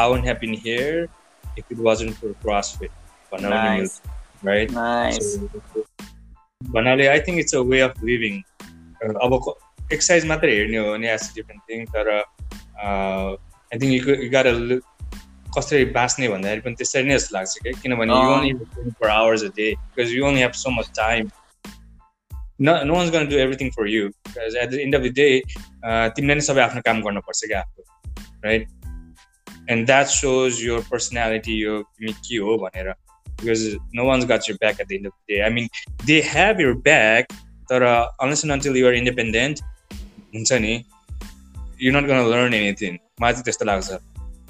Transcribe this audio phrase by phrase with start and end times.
[0.00, 1.08] I wouldn't have been here
[1.56, 2.92] if it wasn't for CrossFit.
[3.32, 4.00] Nice.
[4.42, 4.70] Right?
[4.70, 5.34] Nice.
[5.36, 5.86] So,
[6.60, 8.34] भन्नाले I think it's a way of living
[9.26, 9.34] अब
[9.92, 14.46] exercise मात्रै हेर्ने हो भने as different thing तर I think you you got
[15.56, 19.52] कसरी बाँच्ने भन्दाखेरि पनि त्यसरी नै जस्तो लाग्छ क्या किनभने you only for hours a
[19.60, 21.30] day because you only have so much time
[22.60, 25.12] no, no one's going to do everything for you because at the end of the
[25.20, 25.32] day
[26.16, 27.84] तिमीले नै सबै आफ्नो काम गर्नुपर्छ क्या आफ्नो
[28.44, 28.79] right
[29.69, 32.93] And that shows your personality यो तिमी के हो भनेर
[33.37, 35.43] because no one's got your back at the end of the day.
[35.43, 35.67] I mean,
[36.05, 37.29] they have your back,
[37.69, 39.61] but uh, unless and until you are independent,
[40.31, 42.99] you're not gonna learn anything.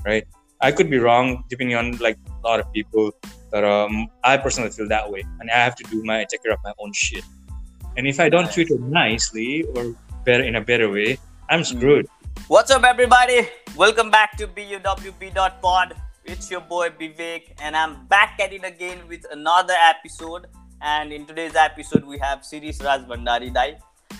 [0.06, 0.28] Right?
[0.62, 3.12] I could be wrong, depending on like a lot of people,
[3.52, 6.54] but um, I personally feel that way, and I have to do my take care
[6.54, 7.24] of my own shit.
[7.98, 11.18] And if I don't treat it nicely or better in a better way,
[11.50, 12.08] I'm screwed.
[12.48, 13.50] What's up, everybody?
[13.76, 15.96] Welcome back to buwb.pod.
[16.24, 20.48] It's your boy Vivek, and I'm back at it again with another episode.
[20.82, 23.78] And in today's episode, we have Siris Raj Bandari Dai.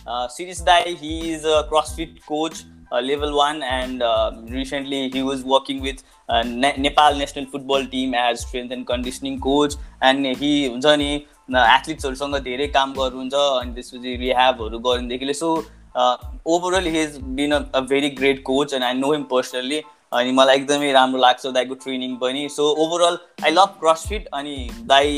[0.08, 5.22] Uh, Siris Dai, he is a CrossFit coach, uh, level one, and uh, recently he
[5.22, 9.76] was working with uh, ne- Nepal national football team as strength and conditioning coach.
[10.02, 15.50] And he हुन्छ नि एथलिट्सहरूसँग धेरै काम गर्नुहुन्छ अनि त्यसपछि रिह्याबहरू गरिँदैखेरि so
[15.95, 20.57] overall he is been a very great coach and I know him personally अनि मलाई
[20.57, 22.49] एकदमै राम्रो लाग्छ दाईको ट्रेनिङ पनि.
[22.49, 25.11] So overall I love CrossFit अनि दाई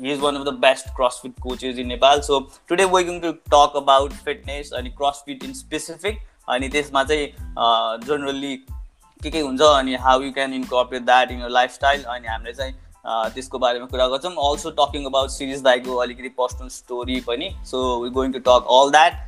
[0.00, 2.38] he is one of the best CrossFit coaches in Nepal so
[2.68, 7.26] today we going to talk about fitness अनि क्रसफिट इन स्पेसिफिक अनि त्यसमा चाहिँ
[8.06, 8.54] जनरल्ली
[9.20, 12.74] के के हुन्छ अनि how you can incorporate that in your lifestyle अनि हामीले चाहिँ
[13.34, 14.32] त्यसको बारेमा कुरा गर्छौँ.
[14.32, 17.50] अल्सो टकिङ अबाउट सिरिज दाईको अलिकति पर्सनल स्टोरी पनि.
[17.64, 19.18] So we going to talk all that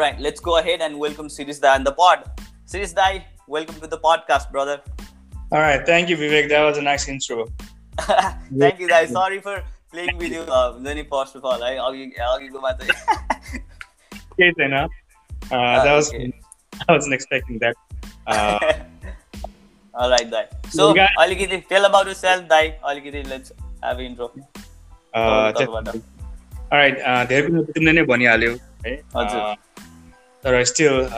[0.00, 2.28] Right let's go ahead and welcome series दाई एन्ड द पड
[2.72, 4.80] सिरिज दाई welcome to the podcast, brother.
[5.52, 6.48] All right, thank you, Vivek.
[6.48, 7.46] That was a nice intro.
[8.58, 9.10] thank you, guys.
[9.10, 11.62] Sorry for playing with you, uh, Zani, first of all.
[11.62, 11.94] I, I'll,
[12.28, 12.80] I'll go back
[14.32, 14.88] Okay, then, uh,
[15.50, 16.32] that was okay.
[16.88, 17.76] I wasn't expecting that.
[18.26, 18.58] Uh,
[19.94, 20.48] all right, Dai.
[20.70, 21.10] So, got...
[21.18, 22.78] Alikiti, tell about yourself, Dai.
[22.84, 23.52] Alikiti, let's
[23.82, 24.32] have an intro.
[25.14, 28.54] Uh, all right, uh, धेरै पनि तिमीले नै भनिहाल्यौ
[28.85, 28.95] है
[30.43, 31.09] तर still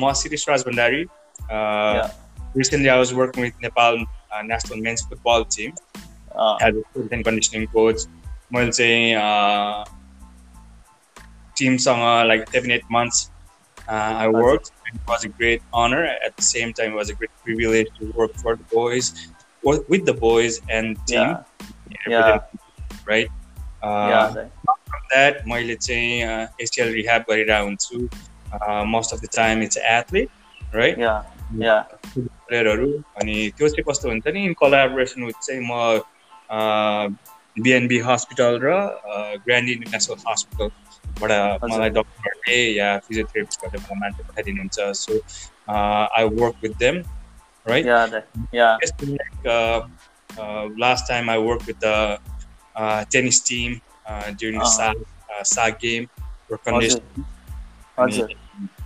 [0.00, 1.06] म Shirish Raj Bhandari
[1.44, 2.10] uh, yeah.
[2.54, 5.74] Recently, I was working with Nepal uh, national men's football team
[6.34, 6.56] uh.
[6.60, 8.06] as a strength and conditioning coach.
[8.52, 9.14] मैले चाहिँ
[11.58, 13.30] टिमसँग like seven eight months
[13.88, 17.14] I worked and it was a great honor at the same time it was a
[17.14, 19.28] great privilege to work for the boys
[19.64, 21.42] work with the boys and team yeah.
[22.06, 22.38] yeah.
[23.04, 23.28] right
[23.82, 24.46] uh, yeah,
[25.12, 26.10] that मैले चाहिँ
[26.62, 27.98] एसिएल rehab गरिरहेको हुन्छु.
[29.20, 30.30] the time it's an athlete
[30.72, 30.98] right?
[30.98, 31.22] Yeah
[32.48, 32.90] प्लेयरहरू
[33.20, 35.72] अनि त्यो चाहिँ कस्तो हुन्छ नि इन कोलाबोरेसन विथ चाहिँ म
[37.64, 38.72] बिएनबी हस्पिटल र
[39.46, 41.30] ग्रान्ड इन्टरनेसनल हस्पिटलबाट
[41.64, 44.78] मलाई डक्टरहरूले या फिजियोथेरापिस्टहरूले मलाई मान्छे पठाइदिनुहुन्छ.
[45.02, 45.12] So
[46.18, 46.96] I work with them
[47.66, 47.86] right
[50.84, 51.86] last time I work with the
[53.12, 54.94] tennis team Uh, during uh-huh.
[54.94, 54.96] SAG,
[55.30, 56.08] uh, SAG game
[56.48, 56.60] were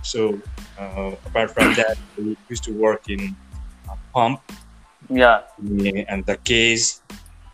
[0.01, 0.41] So
[0.79, 3.35] uh, apart from that, we used to work in
[3.89, 4.41] a pump.
[5.09, 5.41] Yeah.
[6.07, 7.01] And the case,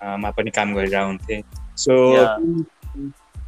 [0.02, 1.42] um, apa ni kam around eh?
[1.76, 2.38] So yeah.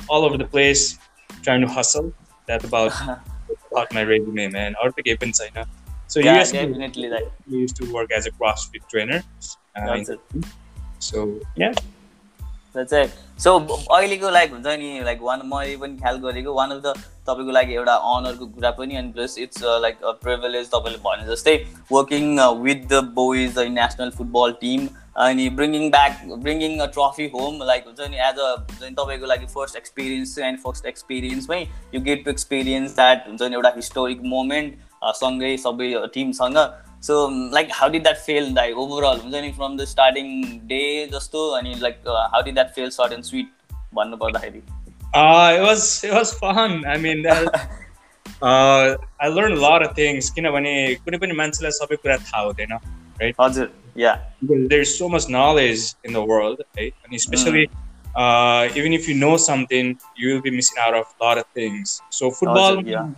[0.09, 0.97] all over the place,
[1.41, 2.13] trying to hustle.
[2.47, 2.91] That about
[3.71, 4.75] about my resume, man.
[4.81, 5.65] Or the gap inside, na.
[6.09, 7.29] So yeah, definitely that.
[7.45, 9.21] We used to work as a CrossFit trainer.
[9.77, 10.19] Uh, That's it.
[10.97, 11.77] So yeah.
[12.75, 13.09] It.
[13.39, 13.51] सो
[13.91, 16.93] अहिलेको like हुन्छ नि like one मैले पनि ख्याल गरेको one of the
[17.27, 21.55] तपाईँको लागि एउटा अनरको कुरा पनि अनि प्लस इट्स लाइक प्रिभिलेज तपाईँले भने जस्तै
[21.91, 24.87] working with the boys the national football team
[25.19, 29.77] अनि bringing back bringing a trophy home like हुन्छ नि एज अ तपाईँको लागि first
[29.77, 31.61] experience and first एक्सपिरियन्समै
[31.95, 34.77] you get to experience that हुन्छ नि एउटा हिस्टोरिक मोमेन्ट
[35.15, 36.63] सँगै सबै टिमसँग
[37.06, 37.16] So
[37.54, 40.30] like how did that feel like overall हुन्छ नि फ्रम द स्टार्टिङ
[40.72, 43.52] डे जस्तो अनि like how did that feel short and sweet
[43.94, 44.62] भन्नु पर्दाखेरि
[45.16, 46.72] it was it was fun.
[46.92, 50.30] I mean, uh, I learned a lot of things.
[50.38, 50.72] किनभने
[51.04, 52.78] कुनै पनि मान्छेलाई सबै कुरा थाहा हुँदैन
[53.20, 53.36] right?
[53.40, 54.14] हजुर या
[54.72, 56.94] There's so much knowledge in the world, right?
[57.04, 57.68] And especially
[58.14, 61.46] uh, even if you know something, you will be missing out of a lot of
[61.54, 62.00] things.
[62.10, 63.08] So football, yeah.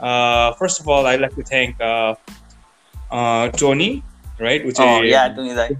[0.00, 2.14] uh, first of all, I'd like to thank uh,
[3.10, 4.02] uh, Tony,
[4.38, 4.64] right?
[4.64, 5.70] Which oh, is, yeah, Tony Dai.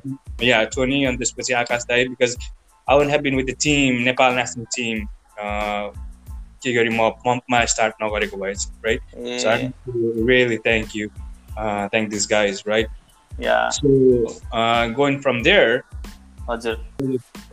[0.40, 2.36] Yeah, Tony on this Akash Dai because
[2.88, 5.08] I wouldn't have been with the team, Nepal national team.
[5.40, 5.90] Uh,
[6.62, 8.54] के गरी म पम्पमा start नगरेको भए
[8.86, 9.00] right?
[9.42, 9.72] So I
[10.30, 11.10] really thank you,
[11.56, 12.88] uh, thank these guys, right?
[13.40, 13.88] Yeah So
[14.52, 15.82] uh, going from there,
[16.50, 16.76] हजुर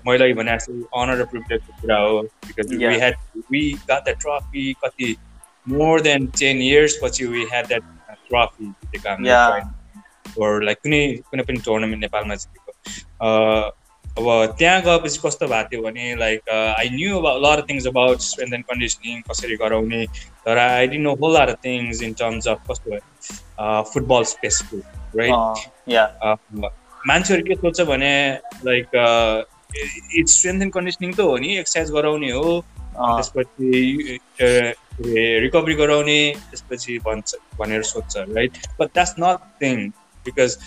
[0.08, 2.90] मैले अघि भने जस्तो अनर र प्रिभिलेजको कुरा हो because Yeah.
[2.90, 3.16] We had
[3.52, 5.16] we got that trophy कति
[5.70, 7.84] मोर देन टेन इयर्स पछि वी ह्याड द्याट
[8.33, 9.09] Trophy जितेको.
[9.09, 9.37] हामीले
[10.67, 11.01] लाइक कुनै
[11.31, 12.71] कुनै पनि टुर्नामेन्ट नेपालमा जितेको।
[14.13, 14.27] अब
[14.59, 19.21] त्यहाँ गएपछि कस्तो भएको थियो भने like I knew lot things about strength and conditioning
[19.31, 20.01] कसरी गराउने
[20.45, 22.99] तर I didn't know whole are things in terms of कस्तो
[23.93, 24.85] फुटबल स्पेसिफिक
[25.21, 25.41] राइट
[27.09, 28.13] मान्छेहरू के सोध्छ भने
[28.67, 28.87] like
[30.19, 32.53] it's strength and conditioning त हो नि एक्सर्साइज गराउने हो।
[32.97, 34.19] त्यसपछि
[35.41, 39.89] रिकभरी गराउने त्यसपछि भन्छ भनेर सोध्छ right but that's not thing
[40.27, 40.59] because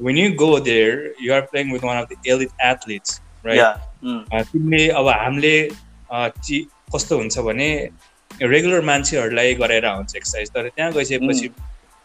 [0.00, 4.88] when you go there you are playing with one of the elite athletes right तिमीले
[4.92, 5.56] अब हामीले
[6.12, 7.68] चि कस्तो हुन्छ भने
[8.44, 11.50] रेगुलर मान्छेहरूलाई गराएर हुन्छ एक्सर्साइज तर त्यहाँ गइसकेपछि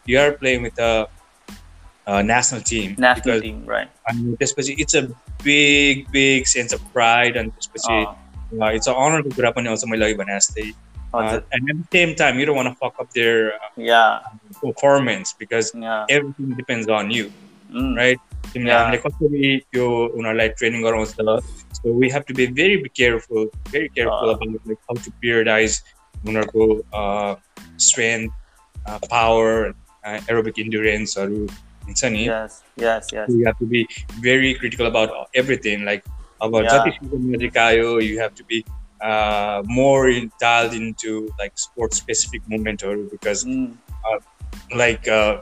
[0.06, 2.94] you are playing with a national team
[4.08, 5.00] अनि त्यसपछि it's a
[5.44, 8.04] big big sense of pride अनि त्यसपछि
[8.75, 10.67] इट्स अ अनरको कुरा पनि आउँछ मैले अघि भने जस्तै
[11.15, 14.03] हजुर and at the same time you want fuck up there your
[14.61, 17.27] performance because yeah everything depends on you
[17.75, 17.95] Mm.
[17.97, 18.19] Right
[18.53, 18.81] तिमीले Yeah.
[18.81, 19.85] हामीले कसरी त्यो
[20.17, 21.09] उनीहरूलाई ट्रेनिङ गराउँछ
[21.77, 24.35] so we have to be very careful very careful Uh.
[24.35, 25.81] About like how to periodize
[26.15, 26.67] उनीहरूको
[27.87, 28.31] strength
[29.11, 29.73] power
[30.29, 31.41] aerobic इन्डुरेन्सहरू
[31.87, 33.81] हुन्छ नि yes yes yes you have to be
[34.29, 35.83] very critical about everything.
[35.89, 36.07] Like
[37.30, 38.64] music ayo, you have to be
[39.00, 43.70] uh, more in, dialed into like sports specific moment or because Mm.
[44.78, 45.34] like uh,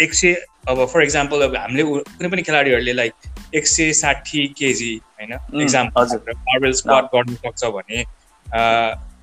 [0.00, 0.32] एक सय
[0.68, 3.12] अब for example अब हामीले कुनै पनि खेलाडीहरूले like
[3.54, 5.32] एक सय साठी केजी होइन?
[5.62, 8.04] इक्जाम्पल। मार्बल स्क्वाड गर्नु सक्छ भने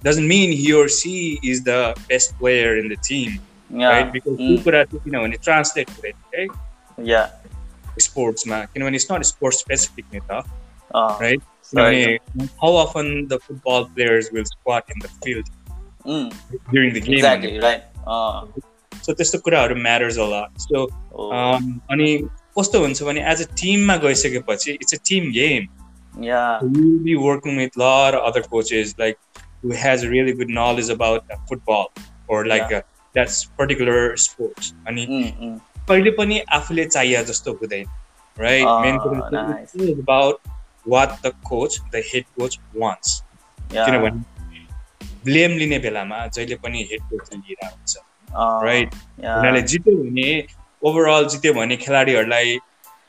[0.05, 1.13] doesn't mean he or she
[1.51, 1.69] is the
[2.09, 4.63] best player in the team right because त्यो.
[4.63, 7.25] कुरा चाहिँ किनभने ट्रान्सलेट हुँदैन है
[7.99, 10.43] स्पोर्ट्समा किनभने इट्स नट स्पोर्ट्स स्पेसिफिक नि त।
[10.95, 11.47] Uh, right right.
[11.71, 15.47] किनभने how often the football players will squat in the field
[16.07, 16.29] Mm.
[16.71, 17.81] During the exactly game right
[18.11, 18.61] uh,
[19.05, 21.57] so त्यस्तो कुराहरू म्याटर्स होला सो oh,
[21.91, 22.07] अनि
[22.59, 25.67] कस्तो हुन्छ भने एज अ टिममा गइसकेपछि it's a team game
[26.27, 29.19] yeah you will be working with a lot of other coaches like
[29.63, 31.85] who has really good knowledge about uh, football
[32.27, 32.81] or like uh,
[33.15, 35.53] that particular sports अनि mm, mm.
[35.89, 37.85] कहिले पनि आफूले चाहिए जस्तो हुँदैन
[38.37, 39.75] right Ah, man nice.
[39.77, 40.57] कुरा about
[40.89, 42.59] what the coach the head coach
[43.73, 43.85] yeah.
[43.85, 44.67] किनभने
[45.25, 47.97] blame लिने बेलामा जहिले पनि हेड कोचले लिएर हुन्छ
[48.63, 50.47] राइट उनीहरूले जित्यो भने
[50.83, 52.57] ओभरअल जित्यो भने खेलाडीहरूलाई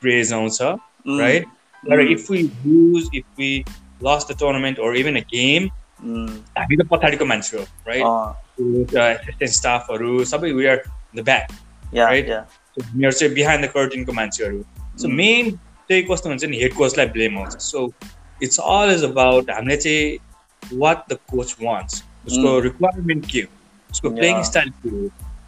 [0.01, 0.61] प्रेज आउँछ
[1.07, 1.45] Mm, राइट
[1.83, 3.63] तर mm, if we lose if we
[4.03, 9.53] lost the tournament or even a game mm, हामी त पछाडिको मान्छे हो राइट एसिस्टेन्ट
[9.53, 10.83] स्टाफहरू सबै we are
[11.15, 11.51] the back
[11.93, 14.61] yeah हामीहरू चाहिँ बिहाइन्ड द कर्टिनको मान्छेहरू।
[14.97, 15.13] So Mm.
[15.13, 17.79] मेन चाहिँ कस्तो हुन्छ नि हेड कोचलाई ब्लेम आउँछ। So
[18.43, 23.47] it's all is about हामीले चाहिँ वाट द कोच वान्ट्स उसको रिक्वायरमेन्ट के हो?
[23.89, 24.43] उसको प्लेइङ.
[24.43, 24.97] स्टाइल के हो?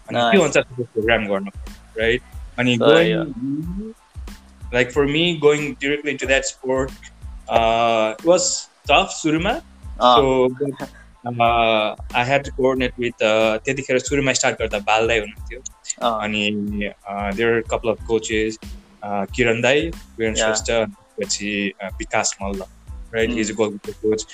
[0.10, 0.20] अनि.
[0.32, 1.52] त्यो अनुसार प्रोग्राम गर्नु?
[2.00, 2.22] राइट
[2.60, 2.78] अनि
[4.74, 8.42] like for me going directly into that sport it was
[8.90, 9.54] tough सुरुमा।
[12.16, 13.24] I had to coordinate with
[13.66, 15.62] त्यतिखेर सुरुमा स्टार्ट गर्दा बालदाई हुनुहुन्थ्यो।
[15.94, 16.42] Uh, अनि
[17.38, 18.58] there couple of coaches
[19.04, 20.36] Kiran दाई Yeah.
[20.36, 20.72] श्रेष्ठ
[21.20, 22.64] पछि Bikash Malla
[23.14, 23.30] right.
[23.30, 24.26] Is a goalkeeper coach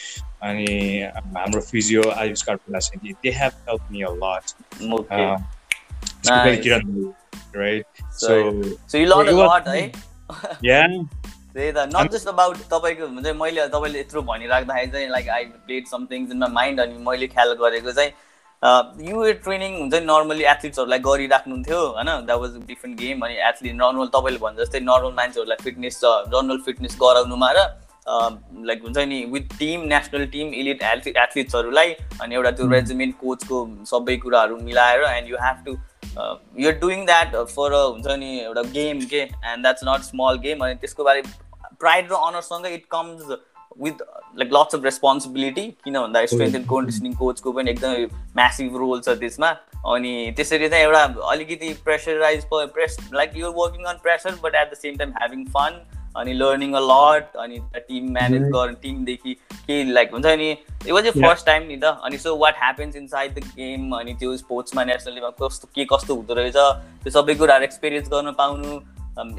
[0.43, 1.01] अनि
[1.37, 4.53] हाम्रो फिजियो आयुष कार्पुला छ they have help me a lot.
[6.63, 7.11] Kiran
[7.55, 8.35] right so
[9.05, 9.81] learned a it was- lot है
[10.65, 10.85] या
[11.53, 15.87] त्यही त नट जस्ट अबाउट तपाईँको हुन्छ मैले तपाईँले यत्रो भनिराख्दाखेरि चाहिँ like I played
[15.87, 18.11] some things in my mind अनि मैले ख्याल गरेको चाहिँ
[18.63, 24.07] यु ट्रेनिङ हुन्छ नि नर्मली एथलिट्सहरूलाई गरिराख्नुहुन्थ्यो होइन द्याट वाज डिफ्रेन्ट गेम अनि एथलिट नर्मल
[24.15, 25.99] तपाईँले भने जस्तै नर्मल मान्छेहरूलाई फिटनेस
[26.33, 27.63] जनरल फिटनेस गराउनुमा र
[28.67, 32.67] लाइक हुन्छ नि with team national team elite athlete एथलिट्सहरूलाई अनि एउटा त्यो.
[32.71, 33.61] रेजिमेन्ट कोचको
[33.91, 35.77] सबै कुराहरू मिलाएर and you have to
[36.63, 40.65] you're doing that for a हुन्छ नि एउटा गेम के and that's not small game
[40.65, 41.23] अनि त्यसको बारे
[41.79, 43.31] प्राइड र अनरसँगै it comes
[43.81, 44.01] with
[44.37, 49.09] like lots of responsibility किन भन्दा स्ट्रेन्थ एन्ड कन्डिसनिङ कोचको पनि एकदमै म्यासिभ रोल छ
[49.19, 49.49] त्यसमा
[49.93, 54.77] अनि त्यसरी चाहिँ एउटा अलिकति pressurize press like you're working on pressure but at the
[54.77, 55.79] same time having fun
[56.17, 58.41] अनि लर्निङ अ लट अनि टिम म्यानेज.
[58.41, 59.33] गर्ने टिमदेखि
[59.67, 61.11] के लाइक हुन्छ नि it was a.
[61.11, 65.29] First time नि त अनि so what happens inside the game अनि त्यो स्पोर्ट्समा नेसनलीमा
[65.41, 68.79] कस्तो के कस्तो हुँदो रहेछ त्यो सबै कुराहरू एक्सपिरियन्स गर्न पाउनु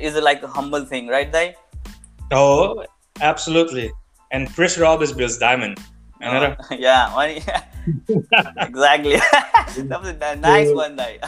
[0.00, 1.52] is a like humble thing right दाइ
[2.34, 2.84] Oh,
[3.30, 3.90] absolutely.
[4.32, 5.84] And pressure always builds diamond.
[6.22, 6.55] होइन र?
[6.84, 7.36] या अनि
[8.63, 11.20] exactly that was nice one दाइ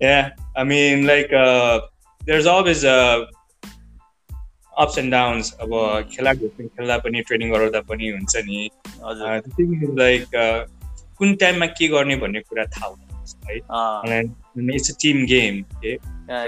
[0.00, 1.80] Yeah, I mean, like, uh,
[2.20, 3.26] there's always uh,
[4.72, 5.72] ups and downs अब
[6.12, 8.68] खेलाको खेल्दा पनि ट्रेनिङ गराउँदा पनि हुन्छ नि
[9.04, 10.36] हजुर लाइक
[11.18, 14.20] कुन टाइममा के गर्ने भन्ने कुरा थाहा हुनुपर्छ है
[14.74, 15.96] इट्स अ टिम गेम के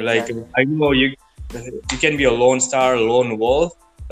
[0.07, 3.33] like I know you you can be a lone star lone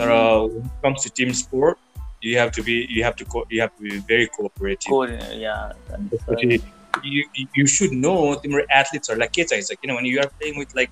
[0.01, 0.09] wall
[0.51, 1.77] तर comes to team sport
[2.23, 5.07] you have to be you have to co- you have to be very cooperative Co-
[5.43, 6.61] yeah त्यसपछि
[7.05, 7.23] you,
[7.59, 10.91] you should know तिम्रो एथलिट्सहरूलाई के चाहिन्छ किनभने you are playing with like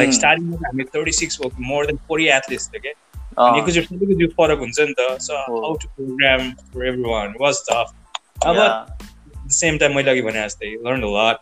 [0.00, 1.40] like स्टार्टिङमा हामी thirty six
[1.72, 2.94] more than forty athletes थियो क्या
[3.46, 7.62] अनि एकैचोटि सबैको जिउ फरक हुन्छ नि त so how to program for everyone was
[7.70, 7.86] tough
[8.46, 8.60] अब
[9.60, 11.38] सेम टाइम मैले अघि भने जस्तै लर्न अ लट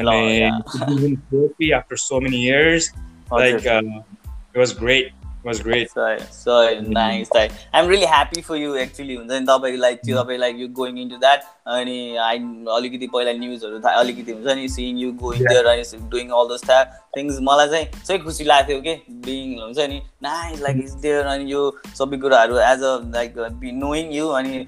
[0.00, 2.92] अनि after so many years
[3.32, 5.91] like it was great Was great.
[5.91, 7.29] So, so nice.
[7.33, 9.15] Like, I'm really happy for you actually.
[9.17, 11.43] हुन्छ नि तपाईँलाई त्यो तपाईँ like you going into that
[11.75, 12.37] अनि आई
[12.75, 16.63] अलिकति पहिला न्युजहरू थाहा अलिकति हुन्छ नि सिइङ यु गोइङ देयर अनि doing all those
[16.63, 16.83] the
[17.17, 18.95] things मलाई चाहिँ सबै खुसी लाग्थ्यो कि
[19.27, 21.63] बिङ हुन्छ नि नाइस लाइक इज देयर अनि यो
[21.99, 24.65] सबै कुराहरू as a like be knowing you अनि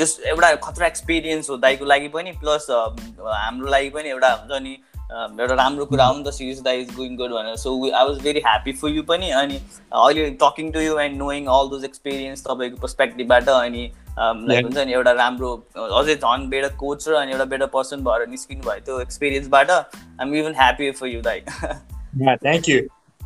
[0.00, 4.76] जस्ट एउटा खतरा एक्सपिरियन्स हो दाइको लागि पनि प्लस हाम्रो लागि पनि एउटा हुन्छ नि
[5.12, 8.22] एउटा राम्रो कुरा हो नि त serious the is going good भनेर। So I was
[8.22, 9.56] very happy for you पनि अनि
[9.92, 13.84] अहिले talking to you and knowing all those experience तपाईँको पर्सपेक्टिभबाट अनि
[14.18, 15.52] लाइक हुन्छ नि एउटा राम्रो
[16.00, 20.34] अझै झन् बेटर कोच र अनि एउटा बेटर पर्सन भएर निस्किनु भयो त्यो एक्सपिरियन्सबाट I'm
[20.34, 22.80] even happy for you दाइ। थ्याङ्क यु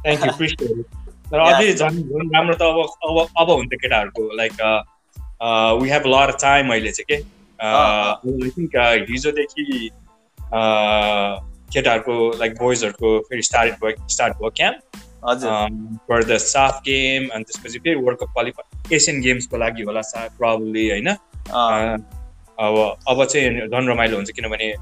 [0.04, 0.82] थ्याङ्क यू
[1.32, 4.54] तर अझै झन् झन् राम्रो त अब अब अब हुन्छ केटाहरूको like
[5.82, 7.18] we have lot time अहिले चाहिँ के?
[7.61, 8.76] आई थिङ्क
[9.11, 9.66] हिजोदेखि
[11.72, 14.78] केटाहरूको लाइक बोइजहरूको फेरि स्टार्ट भयो स्टार्ट भयो camp
[16.08, 20.26] for the SAFF game अनि त्यसपछि फेरि वर्ल्ड कप क्वालिफाई एसियन गेम्सको लागि होला सा
[20.38, 21.08] प्रब्ली होइन?
[22.58, 22.76] अब
[23.08, 24.72] अब चाहिँ झन् रमाइलो हुन्छ किनभने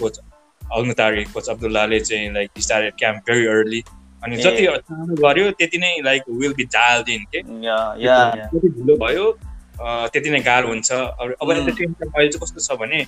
[0.00, 0.18] कोच
[0.62, 3.80] अलमुतारी कोच अब्दुल्लाले चाहिँ like started camp very early
[4.22, 9.30] अनि जति सानो गर्यो त्यति नै लाइक विल बी डाल दिन के जति ढिलो भयो
[9.78, 13.00] त्यति नै गाह्रो हुन्छ। अब अहिले चाहिँ कस्तो छ भने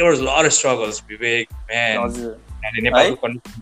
[0.00, 1.98] there was a lot of struggles, Vivek, man.
[2.62, 3.16] And in Nepal,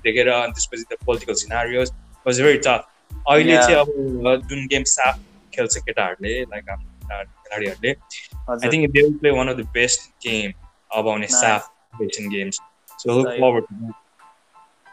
[0.04, 1.90] देखेर अनि त्यसपछि त political scenarios
[2.26, 2.86] was very tough
[3.28, 5.18] अहिले चाहिँ अब जुन गेम साफ
[5.52, 7.92] खेल्छ केटाहरूले लाइक हाम्रो खेलाडीहरूले
[8.54, 10.52] I think they will play one of the best game
[10.98, 12.60] अब आउने SAFF Asian games
[12.98, 13.92] so look forward to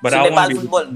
[0.03, 0.87] but Nepal football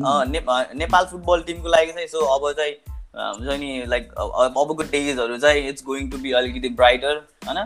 [0.78, 2.74] Nepal football टिमको लागि चाहिँ सो अब चाहिँ
[3.18, 7.66] हुन्छ नि लाइक अबको डेजहरू चाहिँ इट्स गोइङ टु बी अलिकति ब्राइटर होइन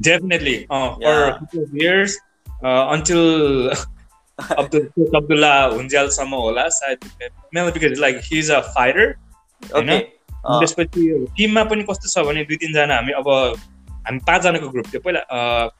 [0.00, 0.66] Definitely.
[0.70, 1.06] Uh, yeah.
[1.06, 2.18] For a couple of years,
[2.62, 3.72] uh, until
[4.58, 4.82] Abdul
[5.16, 6.98] Abdullah Hunjalsama होला सायद
[7.54, 9.14] because like he is a fighter
[9.74, 9.98] होइन
[10.46, 13.28] त्यसपछि टिममा पनि कस्तो छ भने दुई तिनजना हामी अब
[14.06, 15.20] हामी पाँचजनाको ग्रुप थियो। पहिला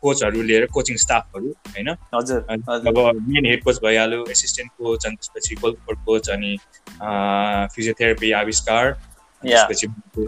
[0.02, 1.90] कोचहरू लिएर कोचिङ स्टाफहरू होइन?
[1.90, 6.56] अब मेन हेड कोच भइहाल्यो एसिस्टेन्ट कोच अनि त्यसपछि गोलकिपर कोच अनि
[7.76, 9.86] फिजियोथेरापी आविष्कार त्यसपछि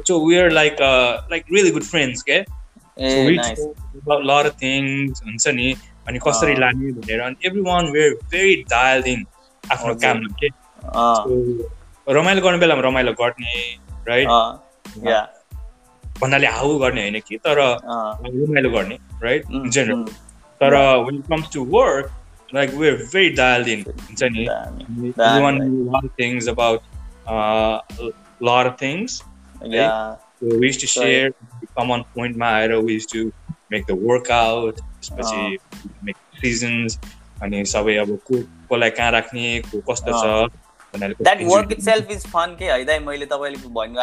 [0.09, 0.77] so we are like
[1.31, 2.41] like really good friends के
[3.01, 5.75] लर थिङ्स हुन्छ नि
[6.09, 9.25] अनि कसरी लाने भनेर अनि every one were very dial in
[9.65, 10.49] आफ्नो काममा के
[12.07, 13.55] रमाइलो गर्ने बेलामा रमाइलो गर्ने
[14.09, 14.29] राइट
[16.21, 20.05] भन्नाले हाउ गर्ने होइन कि तर रमाइलो गर्ने राइट इन जेनरल
[20.61, 20.77] तर
[21.09, 24.47] when comes to work like were very dial in हुन्छ नि
[25.19, 26.81] one things about
[28.43, 29.23] lot things
[30.41, 31.31] So we used to share,
[31.81, 33.33] on point आएर used to
[33.71, 35.59] make the workout, त्यसपछि
[36.03, 36.99] make seasons.
[37.43, 38.37] अनि सबै अब को
[38.71, 40.23] कसलाई कहाँ राख्ने को कस्तो छ
[40.95, 42.85] that work itself is fun के है?
[42.85, 43.99] दाइ मैले तपाईँले भन्नु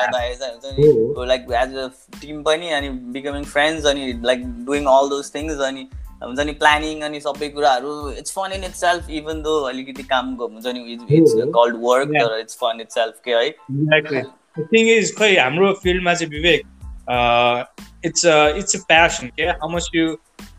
[1.25, 1.87] लाइक एज अ
[2.21, 5.83] टिम पनि अनि बिकमिङ फ्रेन्ड्स अनि like doing all those things अनि
[6.23, 10.65] हुन्छ नि प्लानिङ अनि सबै कुराहरू it's fun in itself even though अलिकति काम हुन्छ
[10.67, 14.23] नि it's called work it's fun itself के है।
[14.73, 16.61] थिङ इज खै हाम्रो फिल्डमा चाहिँ Bibek
[17.09, 20.05] it's it's a passion के how much you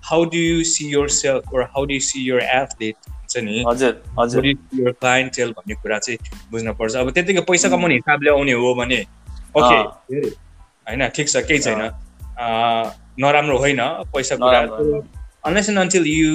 [0.04, 4.42] how do you see yourself or how do you see your athlete हुन्छ नि हजुर
[4.92, 6.18] क्लाइन्टेल भन्ने कुरा चाहिँ
[6.50, 9.00] बुझ्नुपर्छ। अब त्यतिकै पैसा कमाउने हिसाबले आउने हो भने
[9.56, 9.76] ओके
[10.86, 11.82] होइन ठिक छ केही छैन।
[13.20, 13.80] नराम्रो होइन
[14.14, 14.60] पैसा कुरा।
[15.46, 16.30] Unless and until you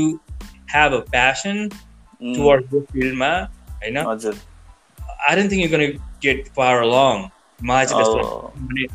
[0.73, 1.67] have a passion
[2.21, 3.31] toward यो फिल्डमा
[3.81, 3.97] होइन?
[3.97, 5.83] I don't think you gonna
[6.23, 7.15] get far long
[7.63, 8.21] मलाई चाहिँ त्यस्तो
[8.57, 8.85] भने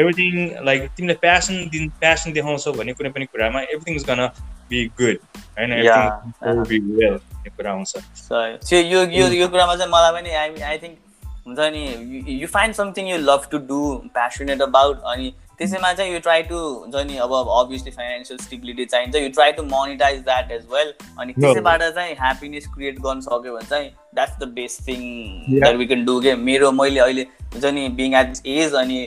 [0.00, 4.26] एभ्रिथिङ लाइक तिमीले प्यासन दिन प्यासन देखाउँछौ भने कुनै पनि कुरामा everything is gonna
[4.70, 5.18] be good
[5.58, 7.18] होइन
[7.50, 10.98] कुरा आउँछ यो यो यो कुरामा चाहिँ मलाई पनि आई आई थिङ्क
[11.46, 11.84] हुन्छ नि
[12.34, 13.80] you find something you love to do
[14.14, 19.16] passionate about अनि त्यसैमा चाहिँ यु ट्राई टु हुन्छ नि अब अभियसली फाइनेन्सियल स्टेबिलिटी चाहिन्छ
[19.16, 23.68] you try to monetize that as well अनि त्यसैबाट चाहिँ ह्याप्पिनेस क्रिएट गर्न सक्यो भने
[23.70, 25.02] चाहिँ that's the best thing
[25.50, 29.00] that we can do के मेरो मैले अहिले हुन्छ नि बिङ एट दिस एज अनि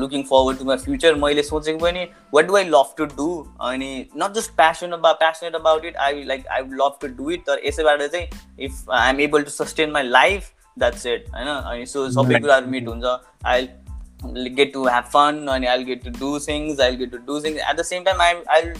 [0.00, 3.30] looking forward to my future मैले सोचेको पनि what do I love to do
[3.70, 7.30] अनि not just passion about passionate about it I like I would love to do
[7.30, 8.28] it तर यसैबाट चाहिँ
[8.68, 11.48] if I am able to sustain my life that's it होइन?
[11.48, 13.68] अनि so सबै कुराहरू meet हुन्छ। I
[14.55, 16.79] get to have fun and I'll get to do things.
[16.79, 17.59] I'll get to do things.
[17.67, 18.73] At the same time, I, I'll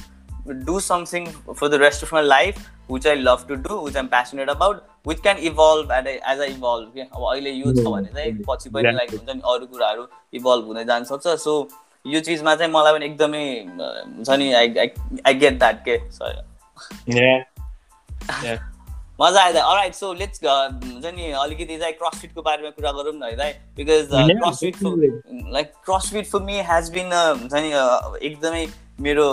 [0.66, 4.10] do something for the rest of my life which I love to do, which I'm
[4.10, 6.96] passionate about, which can evolve as I evolve.
[6.96, 10.08] अब अहिले यो छ भने चाहिँ पछि पनि like हुन्छ नि अरू कुराहरू
[10.40, 11.54] इभल्भ हुँदै जान सक्छ सो
[12.08, 13.46] यो चिजमा चाहिँ मलाई पनि एकदमै
[14.18, 14.68] हुन्छ नि आई
[15.28, 15.96] आई गेट द्याट के
[19.21, 23.53] मजा आयो राइट सो लेट्स हुन्छ नि अलिकति चाहिँ क्रसफिटको बारेमा कुरा गरौँ न है
[23.77, 24.77] because CrossFit
[25.53, 27.71] like CrossFit for me has been हुन्छ नि
[28.27, 28.67] एकदमै
[29.07, 29.29] मेरो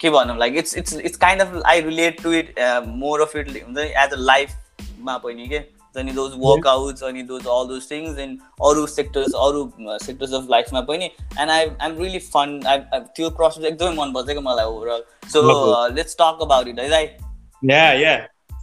[0.00, 2.54] के भनौँ like it's it's it's kind of I relate to it
[3.02, 7.22] more of it हुन्छ नि एज अ लाइफमा पनि के। हुन्छ नि दोज वर्कआउट्स अनि
[7.32, 9.70] those all those things and अरू सेक्टर्स अरू
[10.06, 12.78] सेक्टर्स अफ लाइफमा पनि। And I I'm really fun I
[13.16, 15.38] त्यो क्रसफिट एकदमै मनपर्छ क्या मलाई overall so
[15.94, 17.06] let's talk about it है दाइ।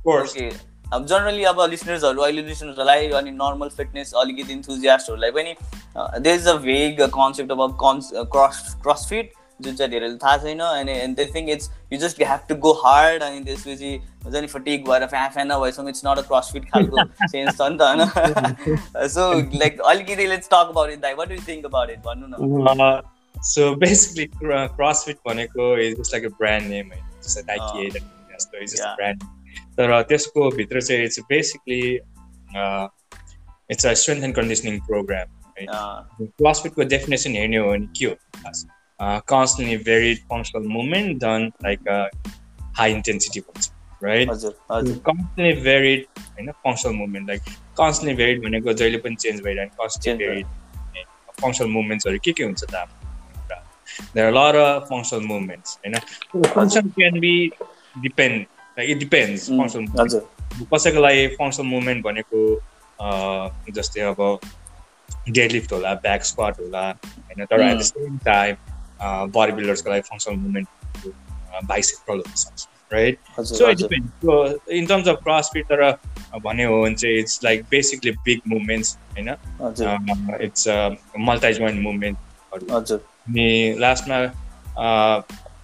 [0.07, 0.50] ओके
[0.93, 5.55] अब जनरली अब लिसनर्सहरू अहिले लिसनर्सहरूलाई अनि नर्मल फिटनेस अलिकति इन्थुजियास्टहरूलाई पनि
[5.97, 10.91] there is a vague concept अब कन्स क्रस क्रसफिट जुन चाहिँ धेरैले थाहा छैन अनि
[10.91, 14.89] and they think it's you just have to go hard अनि त्यसपछि हुन्छ नि फटिक
[14.89, 19.07] भएर फ्या फ्यान भएसम्म इट्स नट अ क्रसफिट खालको सेन्स छ नि त होइन?
[19.15, 23.01] सो लाइक अलिकति लेट्स टक अबाउट इट दाइ what you think about it भन्नु न।
[23.35, 27.09] सो बेसिकली क्रसफिट भनेको is just like a brand name होइन?
[27.24, 29.34] जस्तो नाइकी जस्तो इज जस्ट ब्रान्ड
[29.77, 31.82] तर त्यसको भित्र चाहिँ it's basically
[33.72, 35.27] it's a strength and conditioning programme
[35.60, 38.15] क्लासफिटको definition हेर्ने हो भने के हो?
[39.32, 41.79] Constantly varied functional movement done like
[42.77, 43.72] high intensity भन्छ
[44.03, 47.42] राइट कन्सटेन्टली भेरिड होइन functional movement like
[47.79, 50.46] constantly varied भनेको जहिले पनि चेन्ज भइरहने कन्सटेन्ट भेरिड
[51.42, 52.75] फङ्सनल मुभमेन्ट्सहरू के के हुन्छ त?
[52.75, 53.61] हाम्रो
[54.16, 54.55] देयर लर
[54.90, 55.96] फङ्सनल मुभमेन्ट्स होइन?
[56.57, 57.33] Function can be
[58.03, 58.46] depend
[58.77, 59.85] it depends function
[60.74, 62.44] कसैको लागि फङ्सन मुभमेन्ट भनेको
[63.72, 64.40] जस्तै अब
[65.29, 68.55] डेड लिफ्ट होला ब्याक स्क्वाट होला होइन तर at the same time
[69.31, 75.66] body बिल्डर्सको लागि फङ्सनल मुभमेन्ट बाइसेक्टल हुनसक्छ right so it depend in terms of CrossFit
[75.66, 75.83] तर
[76.44, 79.29] भन्यो हो भने चाहिँ it's like basically big movements होइन?
[80.42, 80.68] इट्स
[81.29, 82.66] मल्टी जोइन्ट मुभमेन्टहरू
[83.27, 84.20] अनि लास्टमा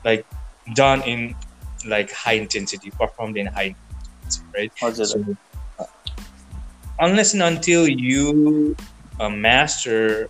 [0.06, 0.24] like
[0.80, 1.34] done in
[1.87, 4.73] like high intensity, performed in high intensity, right?
[5.07, 5.37] So,
[6.99, 8.77] unless and until you
[9.21, 10.29] uh, master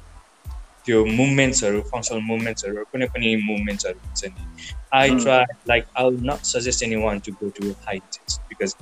[0.87, 6.45] त्यो मुभमेन्ट्सहरू फङ्सनल मुभमेन्ट्सहरू कुनै पनि मुभमेन्ट्सहरू हुन्छ नि I try like I will not
[6.51, 8.75] suggest anyone to go to high intensity because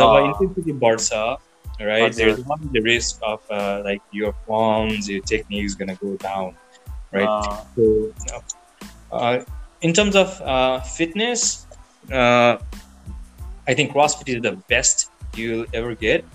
[0.00, 1.24] job intensity बढ्छ
[1.88, 5.96] right there's one the risk of uh, like your forms your technique is going to
[6.02, 6.50] go down
[7.16, 7.56] right uh.
[7.76, 7.86] so
[9.20, 9.32] uh,
[9.88, 11.46] in terms of uh, fitness
[12.11, 12.57] uh,
[13.67, 16.25] I think CrossFit is the best you'll ever get.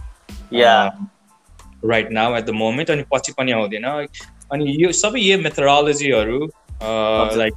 [0.50, 0.90] Yeah.
[0.92, 1.10] Um,
[1.82, 3.86] right now at the moment अनि पछि पनि आउँदैन।
[4.52, 6.38] अनि यो सबै यो मेथोडोलोजीहरू
[7.40, 7.54] like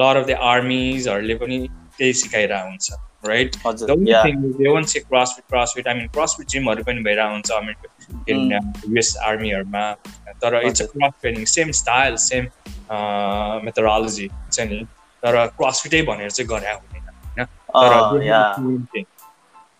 [0.00, 1.58] lot of the आर्मिजहरूले पनि
[1.98, 2.92] त्यही सिकाइरहेको हुन्छ
[3.26, 8.58] right they one say CrossFit CrossFit I mean CrossFit जिमहरू पनि भइरहेको हुन्छ अमेरिका
[8.88, 9.84] युएस आर्मीहरूमा
[10.42, 12.44] तर it's a cross training same style same
[13.66, 14.84] methodology हुन्छ नि?
[15.22, 17.11] तर क्रसफिटै भनेर चाहिँ गरे हुँदैन।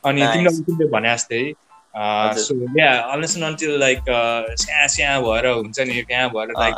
[0.04, 1.42] अनि तिमीलाई तिमीले भने जस्तै
[2.42, 4.04] सो या अनलेस अन्टिल लाइक
[4.60, 6.74] स्या स्या भएर हुन्छ नि त्यहाँ भएर like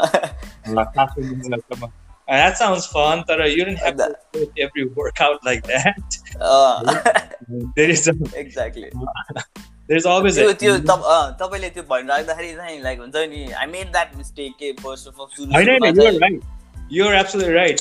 [2.29, 6.15] That sounds fun, but you don't have to do every workout like that.
[6.41, 6.95] Uh.
[7.77, 8.91] there is a, exactly.
[9.89, 10.75] There's always त्यो त्यो
[11.41, 15.53] तपाईँले त्यो भनिराख्दाखेरि चाहिँ लाइक हुन्छ नि आई मेड द्याट मिस्टेक के फर्स्ट अफ अल
[15.55, 16.41] होइन you're right
[16.93, 17.81] you're absolutely right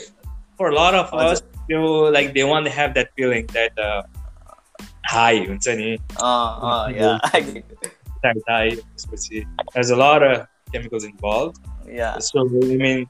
[0.59, 3.80] for lot of us त्यो like they want have that feeling that
[5.10, 5.96] high हुन्छ नि
[8.48, 11.60] हाई त्यसपछि there's a lot of chemicals involved.
[11.98, 12.18] Yeah.
[12.18, 13.06] So I mean,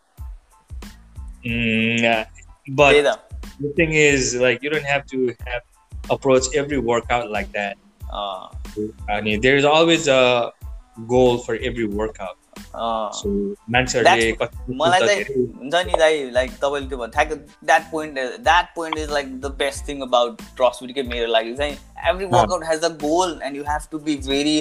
[1.45, 2.25] mm, yeah.
[2.69, 3.19] but Data.
[3.61, 5.63] the thing is, like, you don't have to have
[6.11, 7.77] approach every workout like that.
[8.13, 8.49] Uh,
[9.09, 10.53] I mean, there is always a
[11.07, 12.37] goal for every workout.
[14.78, 19.12] मलाई चाहिँ हुन्छ नि दाइ like तपाईँले त्यो भन्नु ठ्याक्क that point that point is
[19.12, 21.78] like the best thing about क्रसफिटकै मेरो लागि चाहिँ
[22.10, 24.58] every workout has a goal and you have to be very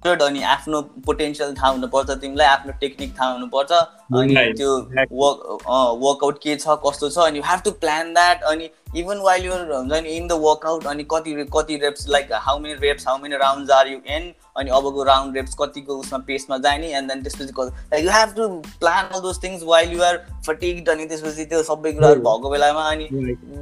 [0.00, 4.76] structured अनि आफ्नो पोटेन्सियल थाहा हुनुपर्छ तिमीलाई आफ्नो टेक्निक थाहा हुनुपर्छ अनि त्यो.
[5.12, 5.66] वर्क
[6.02, 9.72] वर्कआउट के छ कस्तो छ अनि you have to plan that अनि इभन वाइल युर
[9.72, 13.36] हुन्छ नि इन द वर्कआउट अनि कति कति reps like how many reps how many
[13.42, 18.04] round are you an अनि अबको राउन्ड रेप्स कतिको उसमा पेसमा जाने एन्ड देन त्यसपछि
[18.04, 18.48] you have to
[18.80, 22.88] plan all those things while you are fatigued अनि त्यसपछि त्यो सबै कुराहरू भएको बेलामा
[22.90, 23.08] अनि.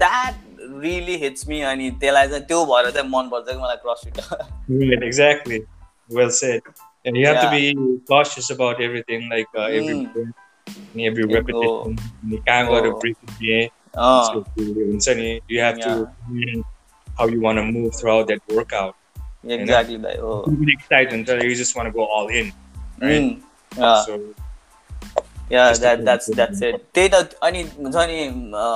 [0.04, 0.46] द्याट
[0.84, 5.60] रियली हिट्स मी अनि त्यसलाई चाहिँ त्यो भएर चाहिँ मनपर्छ कि मलाई CrossFit exactly.
[6.10, 6.60] Well said.
[7.04, 7.72] And you have to Yeah.
[7.74, 10.32] be cautious about everything, like uh, every Mm.
[10.92, 11.34] and every Oh.
[11.34, 11.98] repetition.
[12.28, 12.98] You can't go to Oh.
[12.98, 13.16] breathe
[15.00, 15.14] So
[15.48, 15.92] you have to
[16.30, 16.64] learn
[17.18, 18.94] how you want to move throughout that workout.
[19.46, 22.52] Exactly भाइ हो You get excited until you just want to go all in.
[23.02, 23.22] Right.
[23.22, 23.30] Mm.
[23.78, 23.96] Yeah.
[24.06, 24.18] So
[25.52, 28.28] yeah that that's that's it त्यही त अनि हुन्छ नि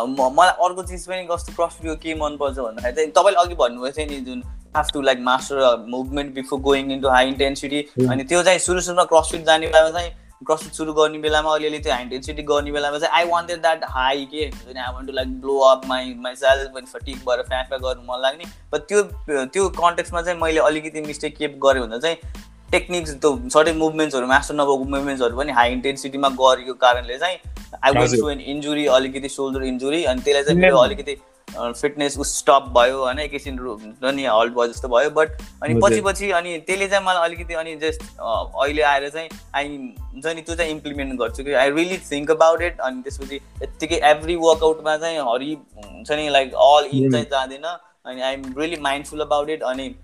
[0.08, 4.20] मलाई अर्को चिज पनि कस्तो क्रसफिटको के मनपर्छ भन्दाखेरि चाहिँ तपाईँले अघि भन्नुभएको थियो नि
[4.20, 4.42] जुन
[4.76, 7.80] have to like master movement before going into high intensity.
[8.10, 10.10] अनि त्यो चाहिँ सुरु सुरुमा क्रसफिट जाने बेलामा चाहिँ
[10.46, 14.24] क्रसफिट सुरु गर्ने बेलामा अलिअलि त्यो हाई इन्टेन्सिटी गर्ने बेलामा चाहिँ आई वान्टेड द्याट हाई
[14.30, 17.62] के हुन्छ नि I want to like blow up my myself अनि फटिक भएर फ्या
[17.68, 21.98] फ्या गर्नु मन लाग्ने बट त्यो त्यो कन्टेक्समा चाहिँ मैले अलिकति मिस्टेक के गरेँ भन्दा
[21.98, 22.16] चाहिँ
[22.72, 27.38] टेक्निक्स त्यो सर्टेन मुभमेन्ट्सहरू मास्टर नभएको मुभमेन्ट्सहरू पनि हाई इन्टेन्सिटीमा गरेको कारणले चाहिँ
[27.84, 31.16] आई हजुर। टु एन इन्जुरी अलिकति सोल्डर इन्जुरी अनि त्यसलाई चाहिँ अलिकति
[31.50, 33.58] फिटनेस उस स्टप भयो होइन एकैछिन
[34.04, 35.28] नि हल्ट भयो जस्तो भयो बट
[35.62, 40.26] अनि। पछि पछि अनि त्यसले चाहिँ मलाई अलिकति अनि जस्ट अहिले आएर चाहिँ आई हुन्छ
[40.26, 44.36] नि त्यो चाहिँ इम्प्लिमेन्ट गर्छु कि I really think about it अनि त्यसपछि यत्तिकै एभ्री
[44.36, 47.10] वर्कआउटमा चाहिँ हरि हुन्छ नि लाइक अल इन.
[47.12, 47.64] चाहिँ जाँदैन
[48.06, 49.94] अनि I am really mindful about it अनि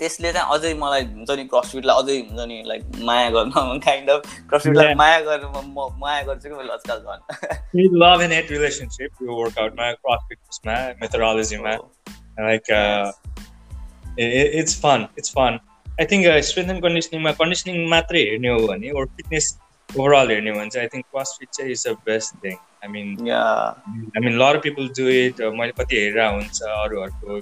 [0.00, 4.20] त्यसले चाहिँ अझै मलाई हुन्छ नि क्रसफिटलाई अझै हुन्छ नि लाइक माया गर्न काइन्ड अफ
[4.50, 7.20] क्रसफिटलाई माया गर्नु म माया गर्छु कि मैले आजकल झन्।
[8.02, 11.74] लभ एन्ड एट रिलेसनसिप यो वर्कआउटमा क्रसफिटमा मेथोडोलोजीमा
[12.48, 12.64] like
[14.60, 15.58] it's fun it's fun
[16.00, 20.90] I think strength and कन्डिसनिङमा conditioning मात्रै हेर्ने हो भनेअल हेर्ने हो भने चाहिँ आई
[20.96, 25.40] थिङ्क क्रसफिट चाहिँ is a best thing I mean I mean lot people do it
[25.62, 27.40] मैले कति हेरेर हुन्छ अरूहरूको।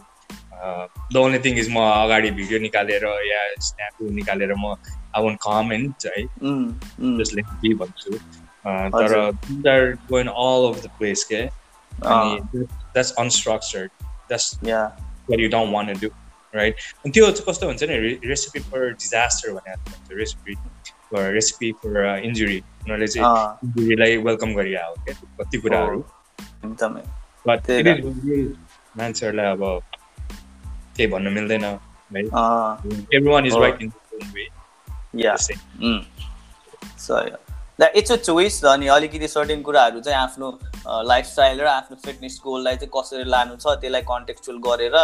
[1.12, 4.75] द ओन्ली थिङ इज म अगाडि भिडियो निकालेर या स्न्यापहरू निकालेर म
[5.16, 6.23] आई वन्ट कमेन्ट है।
[7.18, 8.12] जसले के भन्छु।
[8.94, 9.11] तर
[9.71, 11.42] are going all over the place के?
[11.92, 14.81] अनि that's unstructured that's yeah
[15.31, 16.09] want to do,
[16.55, 16.75] right?
[17.05, 20.55] अनि त्यो चाहिँ कस्तो हुन्छ नि रेसिपी फर डिजास्टर भनेर भन्छ recipe
[21.11, 23.27] for recipe for injury उनीहरूले चाहिँ
[23.64, 26.01] इन्जुरीलाई वेलकम गरिरहेको क्या कति कुराहरू।
[26.64, 27.03] एकदमै।
[28.97, 29.62] मान्छेहरूलाई अब
[30.99, 31.75] केही भन्नु मिल्दैन है
[33.31, 33.55] everyone is.
[33.63, 33.93] Right in
[34.35, 34.49] way
[35.25, 35.59] yeah सही
[37.99, 40.49] इट्स अ चोइस अनि अलिकति सर्टेन कुराहरू चाहिँ आफ्नो
[41.09, 44.95] लाइफस्टाइल र आफ्नो फिटनेस गोललाई चाहिँ कसरी लानु छ त्यसलाई कन्टेक्चुअल गरेर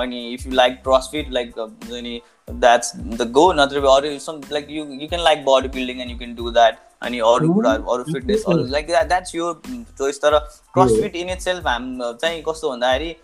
[0.00, 4.66] अनि if you like CrossFit like हुन्छ नि द्याट्स द गो नत्र अरू some like
[4.70, 5.44] you you can like
[5.76, 7.54] bodybuilding and you can do that अनि अरू Mhm.
[7.54, 9.52] कुराहरू अरू फिटनेस अरू लाइक द्याट्स यो
[9.98, 10.38] चोइस तर
[10.74, 13.14] क्रसफिट इन इट सेल्फ हाम चाहिँ कस्तो भन्दाखेरि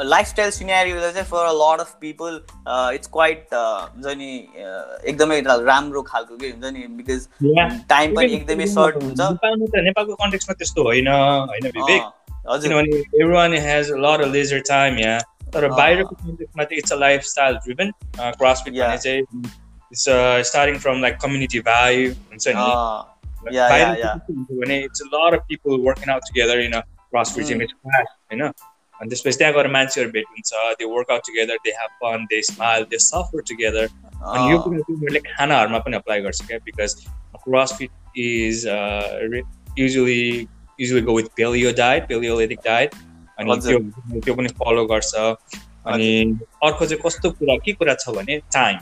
[0.00, 2.40] लाइफस्टाइल सिनेरियोलाई चाहिँ for a lot of people
[2.94, 4.30] it's quite हुन्छ नि
[4.64, 7.28] uh, एकदमै राम्रो खालको के हुन्छ नि बिकज
[7.88, 9.20] टाइम पनि एकदमै सर्ट हुन्छ।
[9.88, 12.02] नेपालको कन्टेक्समा त्यस्तो होइन होइन विवेक?
[12.02, 12.98] अँ, हजुर। किनभने
[13.34, 15.20] everyone has lot of leisure time यहाँ
[15.54, 16.96] तर अँ। बाहिरको कन्टेक्समा चाहिँ it's a
[17.32, 18.86] lifestyle driven CrossFit Yeah.
[18.86, 19.20] भन्ने चाहिँ
[19.92, 20.04] it's
[20.50, 22.54] starting from like community vibe हुन्छ नि?
[22.54, 23.16] अँ,
[24.60, 27.48] भने it's lot of people working out together in CrossFit Mm.
[27.48, 28.50] Gym it's होइन?
[29.00, 32.42] अनि त्यसपछि त्यहाँ गएर मान्छेहरू भेट हुन्छ they work out together they have fun they
[32.50, 36.94] smile they suffer together अनि यो कुरा चाहिँ खानाहरूमा पनि अप्लाई गर्छ क्या because
[37.44, 38.66] CrossFit is
[39.78, 40.24] usually
[40.80, 42.94] usually go with paleo diet paleolithic diet
[43.38, 43.78] अनि। त्यो
[44.20, 46.10] त्यो पनि फलो गर्छ अनि
[46.64, 48.76] अर्को चाहिँ कस्तो कुरा के कुरा छ भने टाइम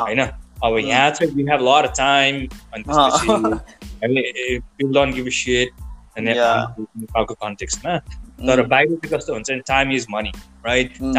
[0.00, 0.78] होइन अब.
[0.78, 2.36] यहाँ चाहिँ वी हेभ लट टाइम
[2.74, 3.28] अनि त्यसपछि
[4.02, 5.68] हामी डोन्ट गिभ सेट.
[6.18, 7.92] नेपालको कन्टेक्समा
[8.46, 10.32] तर उम्, बाहिर चाहिँ कस्तो हुन्छ नि time is money
[10.66, 11.12] right Mm.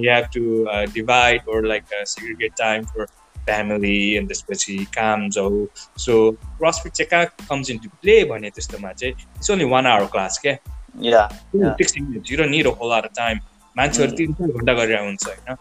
[0.00, 0.42] You have to
[0.72, 3.06] uh, divide or like uh, segregate time for
[3.48, 5.66] family and त्यसपछि काम जाऊ
[5.98, 10.38] सो क्रसफिट चाहिँ कहाँ कम्स इन्टु प्ले भने त्यस्तोमा चाहिँ it's only one hour class
[10.42, 10.56] क्या
[12.48, 13.38] निड अ होल टाइम
[13.76, 14.18] मान्छेहरू Mm.
[14.18, 15.56] तिन चार घन्टा गरेर हुन्छ होइन?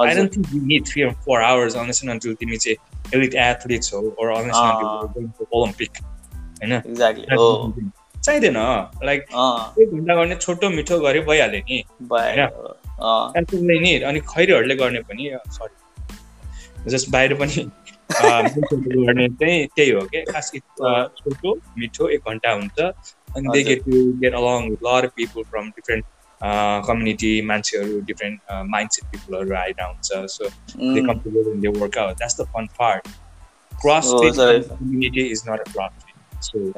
[0.00, 2.76] आई हजुर। Don't think you need three four hours unless until तिमी चाहिँ
[3.14, 6.72] एलिट एथलिट्स हो ओर अनलेस अँ। ओलम्पिक होइन?
[6.72, 7.46] एक्ज्याक्टली हो
[8.26, 8.58] चाहिँदैन।
[9.04, 9.20] लाइक
[9.80, 11.78] एक घन्टा गर्ने छोटो मिठो गरे भइहाल्यो नि।
[12.12, 15.74] क्यान्सरले नि अनि खैरीहरूले गर्ने पनि सरी
[16.90, 17.60] जस्ट बाहिर पनि
[18.12, 20.50] गर्ने चाहिँ त्यही हो क्या खास
[21.18, 22.78] छोटो मिठो एक घन्टा हुन्छ।
[23.36, 23.62] अनि they.
[23.64, 26.04] Get to get along lot people from different
[26.86, 31.06] community मान्छेहरू डिफ्रेन्ट माइन्डसेट पिपलहरू आइरहेको हुन्छ। So they Mm.
[31.06, 33.08] Come together they work out that's the fun part
[33.82, 34.06] cross.
[34.70, 36.05] Community is not a cross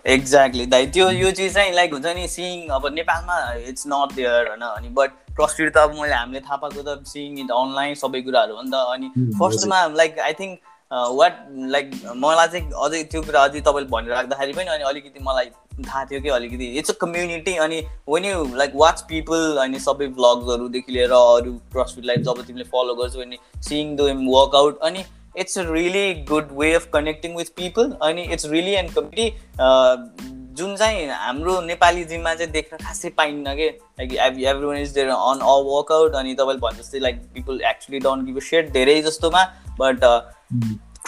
[0.09, 4.49] exactly दाइ त्यो यो चिज चाहिँ like हुन्छ नि सिइङ अब नेपालमा इट्स नट देयर
[4.49, 8.23] होइन अनि बट क्रसफिट त अब मैले हामीले थाहा पाएको त सिइङ इन अनलाइन सबै
[8.23, 13.23] कुराहरू हो नि त अनि फर्स्टमा like I think what like मलाई चाहिँ अझै त्यो
[13.23, 17.57] कुरा अझै तपाईँले भनिराख्दाखेरि पनि अनि अलिकति मलाई थाहा थियो कि अलिकति इट्स अ कम्युनिटी
[17.59, 22.95] अनि when you like watch people अनि सबै भ्लग्सहरूदेखि लिएर अरू क्रसफिटलाई जब तिमीले फलो
[22.95, 25.05] गर्छौ अनि सिइङ द वर्कआउट अनि
[25.37, 30.77] it's a really good way of connecting with people अनि इट्स रियली एन्ड कम्युनिटी जुन
[30.77, 33.69] चाहिँ हाम्रो नेपाली जिममा चाहिँ देख्न खासै पाइन्न कि?
[34.01, 34.13] Like
[34.67, 38.37] everyone is there on a workout अनि तपाईँले भने जस्तै like people actually don't give
[38.37, 39.45] a set धेरै जस्तोमा
[39.81, 40.05] but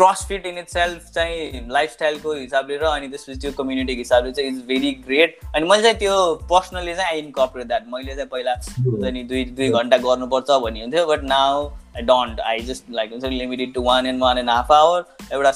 [0.01, 4.65] CrossFit in itself चाहिँ लाइफस्टाइलको हिसाबले र अनि त्यसपछि त्यो कम्युनिटीको हिसाबले चाहिँ इज
[4.67, 6.15] भेरी ग्रेट अनि मैले चाहिँ त्यो
[6.51, 8.55] पर्सनली चाहिँ आई इन्कपरेट द्याट मैले चाहिँ पहिला
[8.87, 13.13] हुन्छ नि दुई दुई घन्टा गर्नुपर्छ भन्ने हुन्थ्यो but now I don't I just like
[13.13, 15.51] हुन्छ limited to one and one and half hour एउटा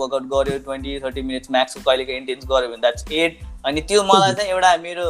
[0.00, 4.32] वर्कआउट गऱ्यो ट्वेन्टी थर्टी मिनट्स म्याक्सको कहिलेको इन्टेन्स गऱ्यो भने द्याट्स एट अनि त्यो मलाई
[4.32, 5.08] चाहिँ एउटा मेरो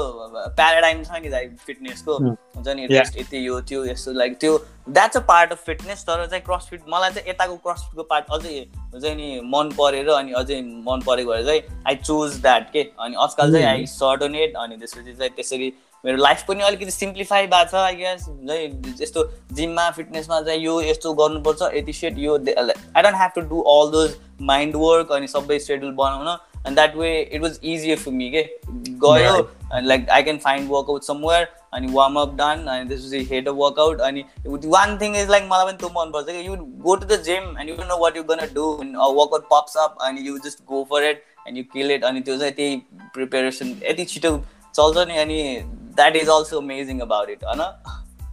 [0.57, 4.57] प्याराडाइम छ नि दाइ फिटनेसको हुन्छ नि यति यो त्यो यस्तो लाइक त्यो
[4.89, 8.59] that's a part of fitness तर चाहिँ क्रसफिट मलाई चाहिँ यताको क्रसफिटको पार्ट अझै
[8.95, 12.83] हुन्छ नि मन परेर अनि अझै मन परेको भएर चाहिँ आई चुज द्याट के?
[13.01, 15.73] अनि आजकल चाहिँ आई सर्टोनेट अनि त्यसपछि चाहिँ त्यसरी
[16.05, 20.81] मेरो लाइफ पनि अलिकति सिम्प्लिफाई भएको छ आई गेस चाहिँ यस्तो जिममा फिटनेसमा चाहिँ यो
[20.83, 25.27] यस्तो गर्नुपर्छ यति सेट यो I don't have to do all those mind work अनि
[25.27, 26.29] सबै सेड्युल बनाउन
[26.67, 28.61] and that way it was easier for me के?
[29.05, 33.53] गयो like I can find workout somewhere अनि वार्म अप डन अनि त्यसपछि हेड अ
[33.53, 37.23] वर्कआउट अनि वान थिङ इज लाइक मलाई पनि त्यो मनपर्छ कि you go to the
[37.23, 38.67] gym and you know what you gonna do
[39.13, 42.39] workout pops up अनि you just go for it and you kill it अनि त्यो
[42.39, 42.77] चाहिँ त्यही
[43.15, 44.37] प्रिपेरेसन यति छिटो
[44.75, 47.63] चल्छ नि अनि that is also amazing about it होइन?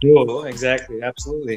[0.06, 1.56] Oh, exactly, absolutely.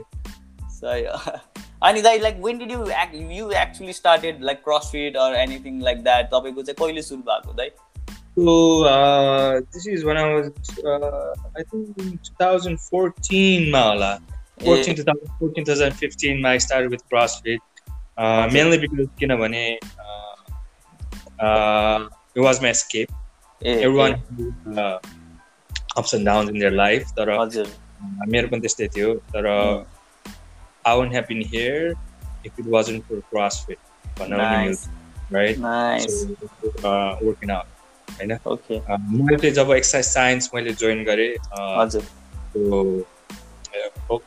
[0.70, 1.04] सही
[1.84, 2.86] अनि दाइ like when did you
[3.32, 7.70] you actually started like CrossFit or anything like that तपाईँको चाहिँ कहिले सुरु भएको दाइ?
[8.37, 10.51] So uh, this is when I was,
[10.85, 14.21] uh, I think in 2014, Maala.
[14.65, 17.59] 14 2014 2015 I started with CrossFit
[18.19, 23.11] uh, mainly because किनभने uh, uh, it was my escape
[23.63, 24.99] A everyone has, uh,
[25.97, 29.51] ups and downs in their life तर हजुर uh, मेरो पनि त्यस्तै थियो तर
[30.85, 31.95] I wouldn't have been here
[32.45, 33.81] if it wasn't for CrossFit
[34.19, 34.67] भन्न पनि Nice.
[34.69, 36.19] मिल्छ right nice
[36.63, 37.67] so uh, working out
[38.20, 38.32] होइन?
[39.12, 41.32] मैले जब एक्सर्साइज साइन्स मैले जोइन गरेँ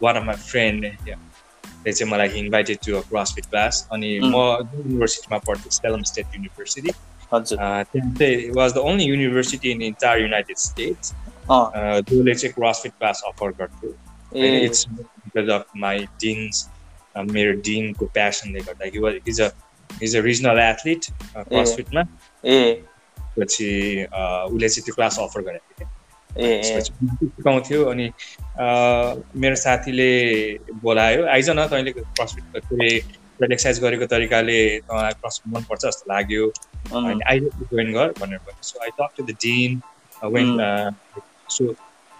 [0.03, 4.19] वान अफ माई फ्रेन्ड ले चाहिँ मलाई invited to a CrossFit class अनि.
[4.23, 4.35] म
[4.77, 6.91] युनिभर्सिटीमा पढ्थेँ सेलम स्टेट युनिभर्सिटी।
[7.33, 11.13] त्यहाँ चाहिँ was the only university in entire United States
[11.51, 13.91] जसले चाहिँ क्रसफिट क्लास अफर गर्थ्यो।
[14.45, 16.69] It's because of my dean's
[17.31, 18.85] मेरो डिनको प्यासनले गर्दा
[19.27, 19.51] is a
[20.03, 21.03] is a regional athlete
[21.37, 22.03] क्रसफिटमा
[22.45, 22.83] ए।
[23.39, 23.71] पछि
[24.09, 25.89] उसले चाहिँ त्यो क्लास अफर गरेको थियो।
[26.31, 28.07] ए ए। त्यसपछि सिकाउँथ्यो अनि
[29.43, 30.11] मेरो साथीले
[30.83, 36.45] बोलायो आइज न तैँले क्रसफिट तैँले तैँले एक्सर्साइज गरेको तरिकाले तँलाई क्रसफिट मनपर्छ जस्तो लाग्यो।
[36.93, 39.81] अनि आइज जोइन गर भनेर भन्यो। So I talk to the dean
[40.35, 40.49] when
[41.51, 41.73] so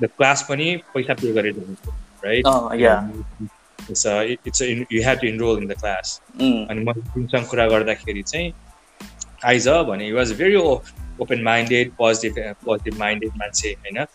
[0.03, 1.85] the class पनि पैसा पे गरेर हुन्छ
[2.25, 2.45] right.
[3.91, 4.07] It's
[4.47, 8.53] it's you have to enroll in the class अनि मैले तिमीसँग कुरा गर्दाखेरि चाहिँ
[9.47, 14.07] आइज भने was very open minded positive positive minded मान्छे होइन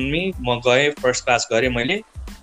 [0.00, 2.00] मी म गएँ फर्स्ट क्लास गरेँ मैले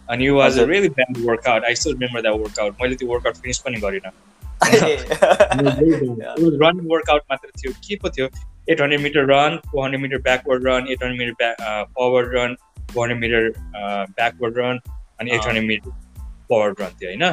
[0.10, 0.66] अनि you was a.
[0.66, 4.12] Really bad workout I still remember that workout मैले त्यो वर्कआउट फिनिस पनि गरिनँ
[6.64, 8.28] रनिङ वर्कआउट मात्र थियो के पो थियो
[8.70, 12.56] eight hundred metre run four hundred metre backward run eight hundred metre back forward run
[12.94, 13.50] four hundred metre
[14.10, 14.80] backward run
[15.20, 15.42] अनि eight.
[15.48, 15.90] Hundred metre
[16.50, 17.24] forward run थियो होइन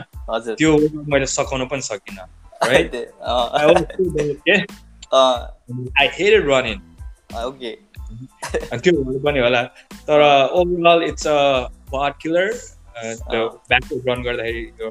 [0.57, 2.27] त्यो मैले सघाउन पनि सकिनँ
[2.61, 2.95] right?
[2.95, 4.65] अँ, I was so bad, yeah.
[5.13, 5.49] अँ,
[5.97, 6.81] I hated running.
[7.39, 7.71] ओके
[8.73, 9.63] अनि त्यो हुनु पनि होला
[10.09, 10.23] तर
[10.61, 11.37] overall it's a
[11.91, 14.91] quad killer त्यो अँ। ब्याकवर्ड रन गर्दाखेरि यो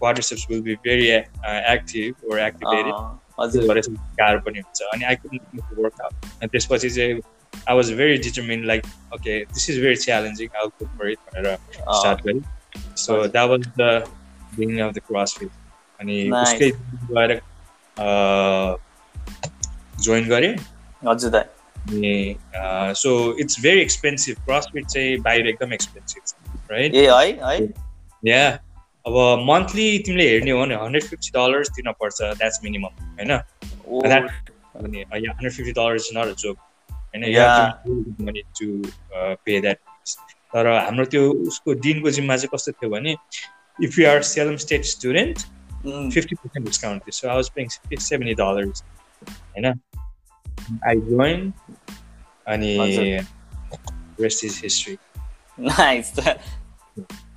[0.00, 4.82] quadriceps will be very active or activated अँ, त्यो हजुर भएर चाहिँ गाह्रो पनि हुन्छ
[4.94, 7.20] अनि आई कुड वर्क आउट अनि त्यसपछि चाहिँ
[7.68, 11.46] I was very determined like okay this is very challenging I good for it भनेर
[11.46, 11.56] अँ,
[11.92, 12.42] स्टार्ट गरेँ
[12.96, 13.92] सो हजुर। That was the
[14.58, 15.50] beginning of the CrossFit
[16.00, 16.16] अनि.
[16.32, 16.70] उसकै
[17.10, 17.30] गएर
[20.04, 20.54] जोइन गरेँ।
[21.02, 21.44] हजुर दाइ
[21.88, 22.14] अनि
[23.00, 26.22] so it's very expensive CrossFit चाहिँ बाहिर एकदम एक्सपेन्सिभ
[26.72, 27.56] राइट ए है है।
[28.24, 28.44] या
[29.06, 29.16] अब
[29.48, 33.32] मन्थली तिमीले हेर्ने हो भने हन्ड्रेड फिफ्टी डलर्स दिनुपर्छ द्याट्स मिनिमम होइन?
[34.76, 36.56] Hundred fifty dollars not a joke
[36.92, 37.24] होइन?
[37.24, 37.44] You
[38.26, 38.66] money to
[39.14, 39.78] pay that
[40.54, 43.12] तर हाम्रो त्यो उसको दिनको जिम्मा चाहिँ कस्तो थियो भने
[43.84, 45.38] if you are Salem State student
[45.86, 48.82] fifty percent discount थियो so I was paying seventy dollars
[49.30, 49.66] होइन
[50.84, 51.52] आई जोइन
[52.46, 52.76] अनि
[54.20, 54.96] rest is history
[55.60, 56.12] nice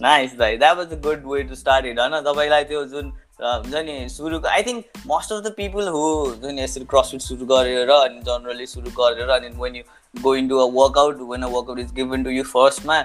[0.02, 3.84] nice दाइ that was a good way to start it होइन तपाईँलाई त्यो जुन हुन्छ
[3.86, 6.02] नि सुरु I think most of the people who
[6.42, 9.84] जुन यसरी क्रसफिट सुरु गरेर अनि जनरली सुरु गरेर अनि when you
[10.14, 13.00] going to a workout when a workout is given to you फर्स्टमा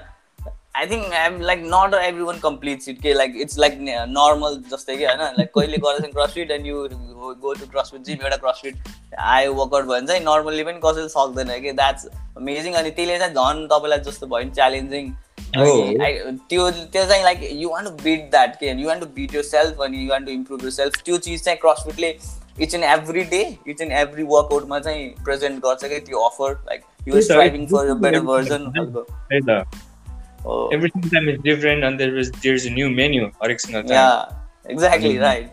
[0.74, 5.04] I think like not every one complete it के लाइक इट्स लाइक नर्मल जस्तै कि
[5.04, 5.20] होइन?
[5.38, 6.88] लाइक कहिले गर्दैछ CrossFit and you
[7.42, 8.88] go to CrossFit gym एउटा CrossFit
[9.26, 12.06] आयो workout भयो भने चाहिँ नर्मली पनि कसैले सक्दैन कि द्याट्स
[12.36, 15.12] अमेजिङ अनि त्यसले चाहिँ झन् तपाईँलाई जस्तो भयो भने च्यालेन्जिङ
[16.48, 19.80] त्यो त्यो चाहिँ like you want to beat that के you want to beat yourself
[19.82, 22.14] अनि you want to improve yourself त्यो चिज चाहिँ क्रसफिटले
[22.60, 26.82] each and every day each and every वर्कआउटमा चाहिँ प्रेजेन्ट गर्छ कि त्यो offer like
[27.08, 28.70] you striving for better version
[30.44, 30.68] Oh.
[30.68, 33.90] Every time is different, and there is there's a new menu every single time.
[33.94, 35.50] Yeah, exactly right.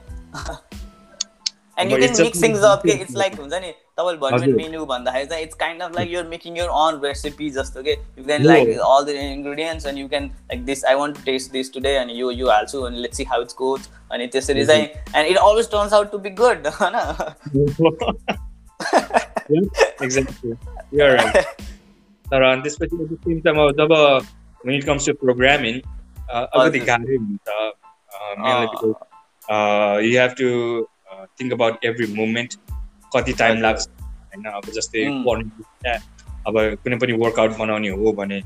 [1.77, 2.79] and you can mix things up.
[2.79, 2.99] Okay?
[3.03, 6.57] It's like हुन्छ नि तपाईँले भन्नु menu भन्दाखेरि चाहिँ it's kind of like you're making
[6.57, 10.65] your own recipe जस्तो के you can like all the ingredients and you can like
[10.65, 13.55] this I want taste this today अनि यो यो हाल्छु अनि let's see how it's
[13.61, 16.99] goes अनि त्यसरी चाहिँ and it always turns out to be good होइन
[22.25, 23.91] तर त्यसपछि जब
[24.63, 25.81] when it comes to programming,
[26.33, 26.47] uh,
[26.89, 27.61] गाह्रै हुन्छ
[28.37, 28.95] mainly because
[29.49, 32.57] uh, you have to uh, think about every movement
[33.15, 35.95] कति टाइम लाग्छ होइन अब जस्तै पढ्नु
[36.47, 38.41] अब कुनै पनि वर्कआउट बनाउने हो भने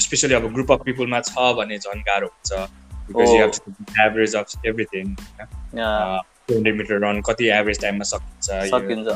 [0.00, 2.52] स्पेसली अब ग्रुप अफ पिपलमा छ भने झन् गाह्रो हुन्छ
[3.08, 9.08] because you have average of everything होइन टु हन्ड्रेड मिटर रन कति एभरेज टाइममा सकिन्छ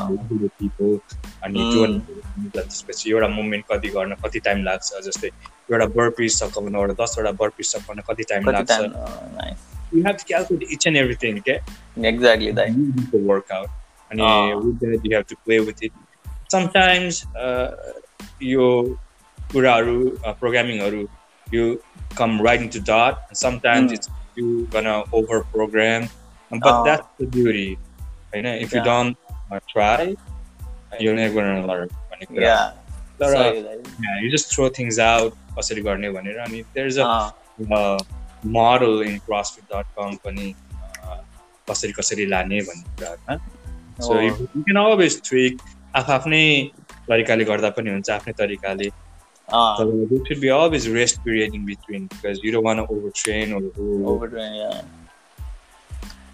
[1.44, 1.62] अनि
[2.54, 4.90] त्यसपछि एउटा मुभमेन्ट कति गर्न कति टाइम लाग्छ?
[5.04, 5.30] जस्तै
[5.72, 8.80] एउटा बर्पिस सकाउनु दसवटा सकाउन कति टाइम लाग्छ?
[9.94, 11.54] You have to calculate each and everything के
[12.08, 12.50] एक्ज्याक्टली
[13.26, 13.68] वर्कआउट
[14.10, 14.22] अनि
[14.64, 15.92] with that you have to play with it
[16.52, 17.22] sometimes
[18.42, 18.66] यो
[19.52, 21.06] कुराहरू प्रोग्रामिङहरू
[21.54, 21.64] you
[22.18, 26.06] come right in to dot sometimes it's you gonna over program
[26.51, 26.83] but oh.
[26.83, 27.77] that's the beauty
[28.33, 28.79] you know if yeah.
[28.79, 29.17] you don't
[29.51, 30.15] uh, try
[30.99, 31.89] you're never gonna learn
[32.31, 32.71] yeah
[33.21, 33.33] तर
[34.01, 37.09] yeah, you just throw things out कसरी गर्ने भनेर अनि there's a
[38.57, 40.53] model in crossfit.com पनि
[41.69, 43.35] कसरी कसरी लाने भन्ने कुराहरूमा
[44.07, 45.61] so you can always tweak
[46.01, 46.45] आफ्नै
[47.09, 48.89] तरिकाले गर्दा पनि हुन्छ आफ्नै तरिकाले
[49.53, 52.79] तर there should be always rest period in between because you don't want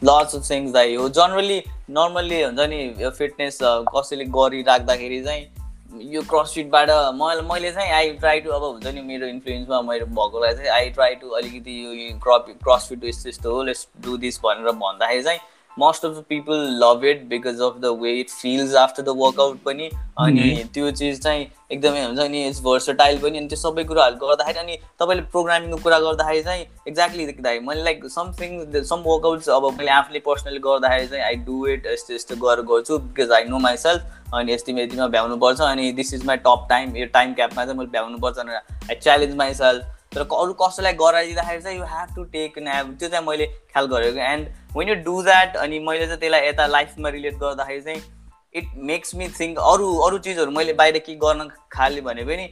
[0.04, 5.46] lots of things दाइ हो जनरली नर्मल्ली हुन्छ नि फिटनेस कसैले गरिराख्दाखेरि चाहिँ
[6.12, 10.54] यो क्रसफिटबाट मैले मैले चाहिँ आई ट्राई टु अब हुन्छ नि मेरो इन्फ्लुएन्समा मैले भएकोलाई
[10.54, 14.72] चाहिँ आई ट्राई टु अलिकति यो क्रप क्रसफिट यस्तो यस्तो हो लेट्स डु दिस भनेर
[14.76, 15.40] भन्दाखेरि चाहिँ
[15.78, 19.62] most of the people love it because of the way it feels after the workout
[19.62, 24.16] पनि अनि त्यो चिज चाहिँ एकदमै हुन्छ नि इट्स भर्सटाइल पनि अनि त्यो सबै कुराहरू
[24.18, 29.70] गर्दाखेरि अनि तपाईँले प्रोग्रामिङको कुरा गर्दाखेरि चाहिँ एक्ज्याक्टली देख्दाखेरि मैले लाइक समथिङ सम वर्कआउट्स अब
[29.78, 33.58] मैले आफूले पर्सनली गर्दाखेरि चाहिँ आई डु इट यस्तो यस्तो गरेर गर्छु बिकज आई नो
[33.60, 37.78] माइसेल्फ अनि यतिमा यतिमा भ्याउनुपर्छ अनि this is my top time यो टाइम क्यापमा चाहिँ
[37.78, 42.58] मैले भ्याउनुपर्छ भनेर आई च्यालेन्ज माइसेल्फ तर अरू कसैलाई गराइदिँदाखेरि चाहिँ यु हेभ टु टेक
[42.60, 46.46] न्याब त्यो चाहिँ मैले ख्याल गरेको and when you do that अनि मैले चाहिँ त्यसलाई
[46.48, 48.02] यता लाइफमा रिलेट गर्दाखेरि चाहिँ
[48.54, 52.48] इट मेक्स मी थिङ्क अरू अरू चिजहरू मैले बाहिर के गर्न खालेँ भने पनि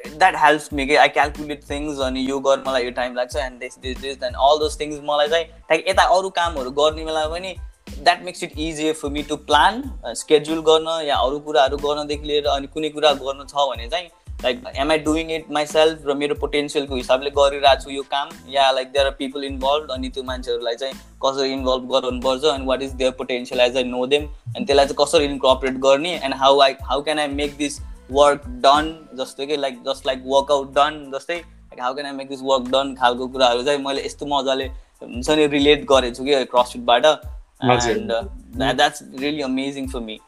[0.00, 3.58] द्याट हेल्प्स मी के आई क्यालकुलेट थिङ्स अनि यो गर्न मलाई यो टाइम लाग्छ and
[3.60, 7.26] this this this and all those things मलाई चाहिँ ठ्याक यता अरू कामहरू गर्ने बेला
[7.28, 7.54] पनि
[7.90, 9.82] that makes it easier for me to plan
[10.16, 14.08] schedule गर्न या अरू कुराहरू गर्नदेखि लिएर अनि कुनै कुरा गर्नु छ भने चाहिँ
[14.42, 18.28] like am I doing it myself र मेरो पोटेन्सियलको हिसाबले गरिरहेको छु यो काम.
[18.50, 22.82] या like there are people involve अनि त्यो मान्छेहरूलाई चाहिँ कसरी इन्भल्भ गराउनुपर्छ अनि what
[22.82, 26.60] is their potential as I know them अनि त्यसलाई चाहिँ कसरी इन्कपरेट गर्ने and how
[26.60, 31.02] I how can I make this work done जस्तो कि like just like workout done
[31.14, 34.64] जस्तै like how can I make this work done खालको कुराहरू चाहिँ मैले यस्तो मजाले
[35.02, 40.18] हुन्छ नि रिलेट गरेको छु कि क्रसफिटबाट and that's really amazing for me.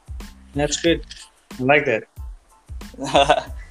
[1.60, 3.52] I like that.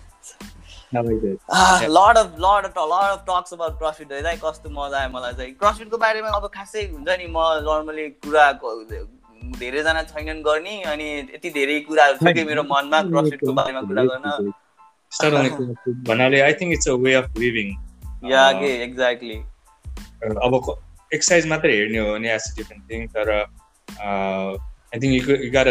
[0.94, 5.54] Lot of lot of lot of talks about CrossFit है। कस्तो मजा आयो मलाई चाहिँ।
[5.62, 7.38] क्रसफिटको बारेमा अब खासै हुन्छ नि म
[7.68, 8.46] नर्मली कुरा
[9.60, 14.52] धेरैजना छैनन् गर्ने अनि यति धेरै कुराहरू छ कि मेरो मनमा क्रसफिटको बारेमा कुरा गर्न।
[16.08, 17.72] भन्नाले I think it's a way of living
[18.32, 19.38] या के एक्ज्याक्टली
[20.46, 20.54] अब
[21.12, 25.68] एक्सर्साइज मात्रै हेर्ने हो भने एज डिफ्रेन्ट थिङ तर आई थिङ्क यु गाट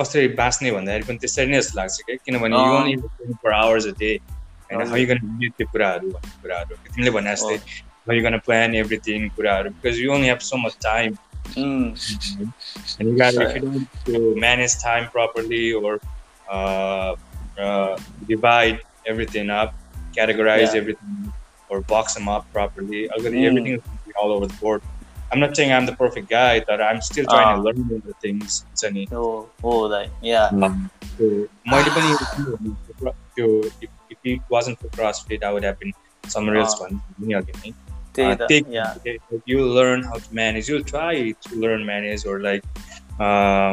[0.00, 2.66] कसरी बाँच्ने भन्दाखेरि पनि त्यसरी नै जस्तो लाग्छ क्या किनभने uh.
[2.66, 2.96] You only
[3.42, 5.18] four hours a day होइन हजुर। हाउ यु गन
[5.58, 7.56] त्यो कुराहरू भन्ने कुराहरू तिमीले भने जस्तै
[8.08, 11.16] how you gonna plan everything कुराहरू because you only have so much time
[11.48, 11.84] Mm.
[13.00, 15.92] and you got if you don't to manage time properly or
[16.56, 17.12] uh,
[17.66, 17.92] uh,
[18.32, 19.72] divide everything up,
[20.18, 20.80] categorize Yeah.
[20.80, 21.14] everything,
[21.70, 23.46] or box them up properly, I'll Mm.
[23.50, 24.84] everything is gonna be all over the board.
[25.32, 27.56] I'm not saying I'm the perfect guy, but I'm still trying Ah.
[27.56, 28.64] to learn other things.
[28.72, 30.48] It's any Oh, oh, like, yeah.
[31.16, 31.26] so
[31.72, 32.12] मैले पनि
[33.36, 33.48] त्यो
[33.84, 35.92] if, if it wasn't for CrossFit, I would have been
[36.36, 36.88] somewhere else Ah.
[36.88, 37.72] भन्ने अघि नै
[38.14, 38.94] त्यही uh, त take yeah.
[39.00, 41.12] okay, like, you'll learn how to manage you'll try
[41.48, 42.64] to learn manage or like
[43.26, 43.72] uh,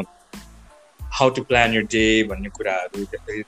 [1.20, 3.42] how to plan your day भन्ने कुराहरू त्यसरी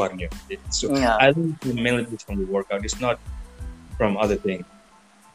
[0.00, 1.16] गर्ने हो so Yeah.
[1.28, 3.24] I think mainly it's from the workout it's not
[4.00, 4.66] from other things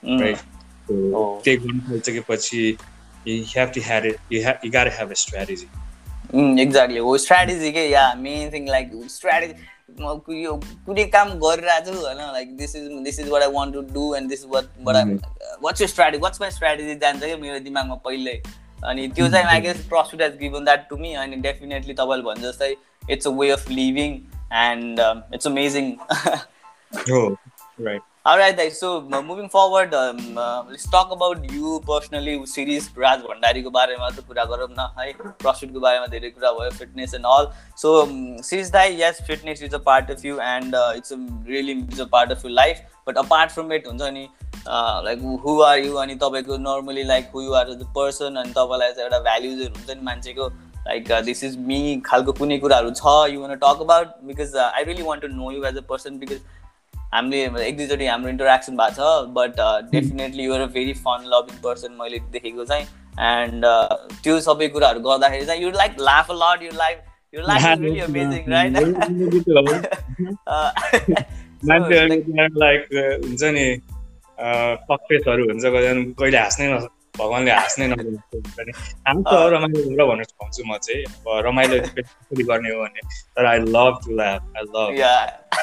[0.04, 0.20] Mm.
[0.24, 0.42] right
[0.91, 2.77] गर्नु थालिसकेपछि
[3.25, 4.19] you have to have it.
[4.29, 5.69] You have you gotta have a strategy.
[6.59, 6.99] Exactly.
[6.99, 9.55] हो strategy के या मेन थिङ लाइक स्ट्राटेजी
[10.43, 10.55] यो
[10.87, 14.15] कुनै काम गरिरहेको छु होइन like this is this is what I want to do
[14.17, 15.19] and this what what I
[15.63, 18.41] what's यो स्ट्राटेजी वाट्स माई स्ट्राटेजी जान्छ क्या मेरो दिमागमा पहिल्यै
[18.85, 22.49] अनि त्यो चाहिँ I guess profit has given that to me अनि डेफिनेटली तपाईँले भने
[22.49, 22.75] जस्तै
[23.11, 24.19] it's a way of living
[24.63, 25.01] and
[25.35, 25.93] it's amazing
[28.25, 28.79] oh right guys.
[28.79, 32.35] So uh, moving forward, um, uh, let's talk about you personally.
[32.47, 35.13] Series Raj भण्डारीको बारेमा त कुरा गरौँ न है
[35.43, 37.51] प्रफिटको बारेमा धेरै कुरा भयो fitness and all
[37.83, 37.95] so
[38.51, 41.17] series दाई yes fitness is a part of you and it's a
[41.49, 44.29] really is a part of you life but apart from it हुन्छ नि
[45.09, 48.93] लाइक हु आर यु अनि तपाईँको normally like who you are the person अनि तपाईँलाई
[48.93, 50.49] चाहिँ एउटा भ्याल्युजहरू हुन्छ नि मान्छेको
[50.87, 55.13] लाइक दिस इज मी खालको कुनै कुराहरू छ you want talk about because I really
[55.13, 56.41] want to know you as a person because
[57.15, 59.61] हामीले एक दुईचोटि हाम्रो इन्टरेक्सन भएको छ but
[59.91, 62.87] definitely you're a very fun loving person मैले देखेको चाहिँ
[63.29, 63.67] एन्ड
[64.23, 67.03] त्यो सबै कुराहरू गर्दाखेरि चाहिँ you like laugh a lot you like
[67.35, 68.43] you like really amazing
[71.67, 72.89] मान्छेहरू लाइक
[73.25, 73.67] हुन्छ नि
[74.89, 76.87] पक्रेसहरू हुन्छ कहिले हाँस्नै न
[77.23, 78.19] भगवान्ले हाँस्नै नगर्नु
[79.09, 81.77] हाँस्छ रमाइलो गरेर भन्न पाउँछु म चाहिँ। अब रमाइलो
[82.51, 83.01] गर्ने हो भने
[83.37, 84.89] तर I love to love I love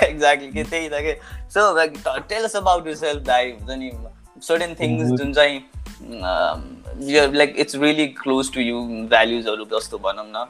[0.04, 1.14] exactly के त्यही त के।
[1.54, 1.92] So like
[2.30, 3.90] tell us about you self दाइ हुन्छ नि।
[4.48, 5.56] सर्टेन थिङ्स जुन चाहिँ
[7.36, 8.78] like it's really close to you
[9.10, 10.46] भ्याल्युजहरू जस्तो भनौँ न।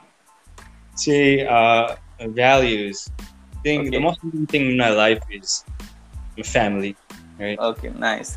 [0.98, 1.34] चाहिँ
[2.34, 2.98] values
[3.66, 5.54] most important thing in my life is
[6.38, 6.92] my family
[7.40, 7.60] right?
[7.60, 8.28] Okay nice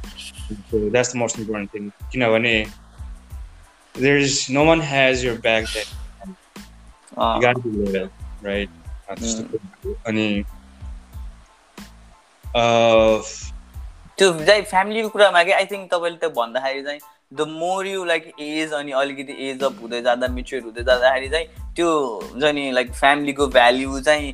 [0.71, 1.93] so that's the most important thing.
[2.13, 2.55] किनभने
[3.95, 5.89] there's no one has your back that
[7.19, 8.09] you gotta be loyal
[8.43, 8.71] right?
[9.09, 10.45] Uh, त्यस्तो कुराहरू। अनि
[14.19, 17.01] त्यो चाहिँ फ्यामिलीको कुरामा कि I think तपाईँले त भन्दाखेरि चाहिँ
[17.35, 21.47] the more you like age अनि अलिकति एज अप हुँदै जाँदा मेच्योर हुँदै जाँदाखेरि चाहिँ
[21.77, 21.89] त्यो
[22.23, 24.33] हुन्छ नि लाइक फ्यामिलीको भ्याल्यु चाहिँ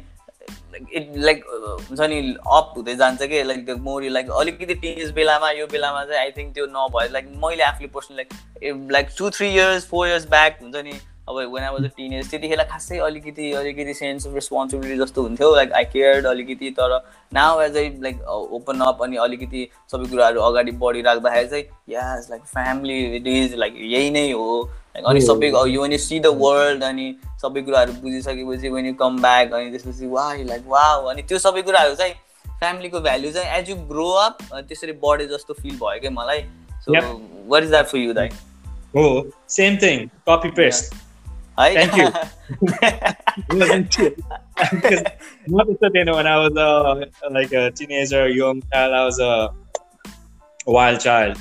[0.74, 1.44] इट लाइक
[1.90, 3.42] हुन्छ नि अप हुँदै जान्छ कि?
[3.42, 7.08] Like the more you like अलिकति टिनेज बेलामा यो बेलामा चाहिँ आई थिङ्क त्यो नभए
[7.12, 10.98] लाइक मैले आफूले personal like like two three years four years back हुन्छ नि
[11.28, 15.54] अब when I was a teenage त्यतिखेर खासै अलिकति अलिकति सेन्स अफ रेस्पोन्सिबिलिटी जस्तो हुन्थ्यो
[15.54, 16.96] लाइक आई केयर्ड अलिकति तर
[17.34, 18.22] now as I like
[18.58, 21.64] open up अनि अलिकति सबै कुराहरू अगाडि बढिराख्दाखेरि चाहिँ
[21.96, 24.60] yes like family it is like यही नै हो।
[25.06, 29.52] अनि सबै यु अनि सी द वर्ल्ड अनि सबै कुराहरू बुझिसकेपछि वेन यु कम ब्याक
[29.52, 32.14] अनि त्यसपछि वा लाइक वा अनि त्यो सबै कुराहरू चाहिँ
[32.58, 36.42] फ्यामिलीको भ्याल्यु चाहिँ एज यु ग्रो अप त्यसरी बढे जस्तो फिल भयो क्या मलाई
[36.84, 37.04] so Yep.
[37.48, 38.30] What is that for you दाइ
[38.96, 39.16] oh
[39.54, 40.94] same thing copy paste.
[41.60, 42.08] है Thank you.
[44.58, 45.02] Because
[45.46, 49.50] not just then when I was uh, like a teenager, young child, I was a
[50.66, 51.38] wild child.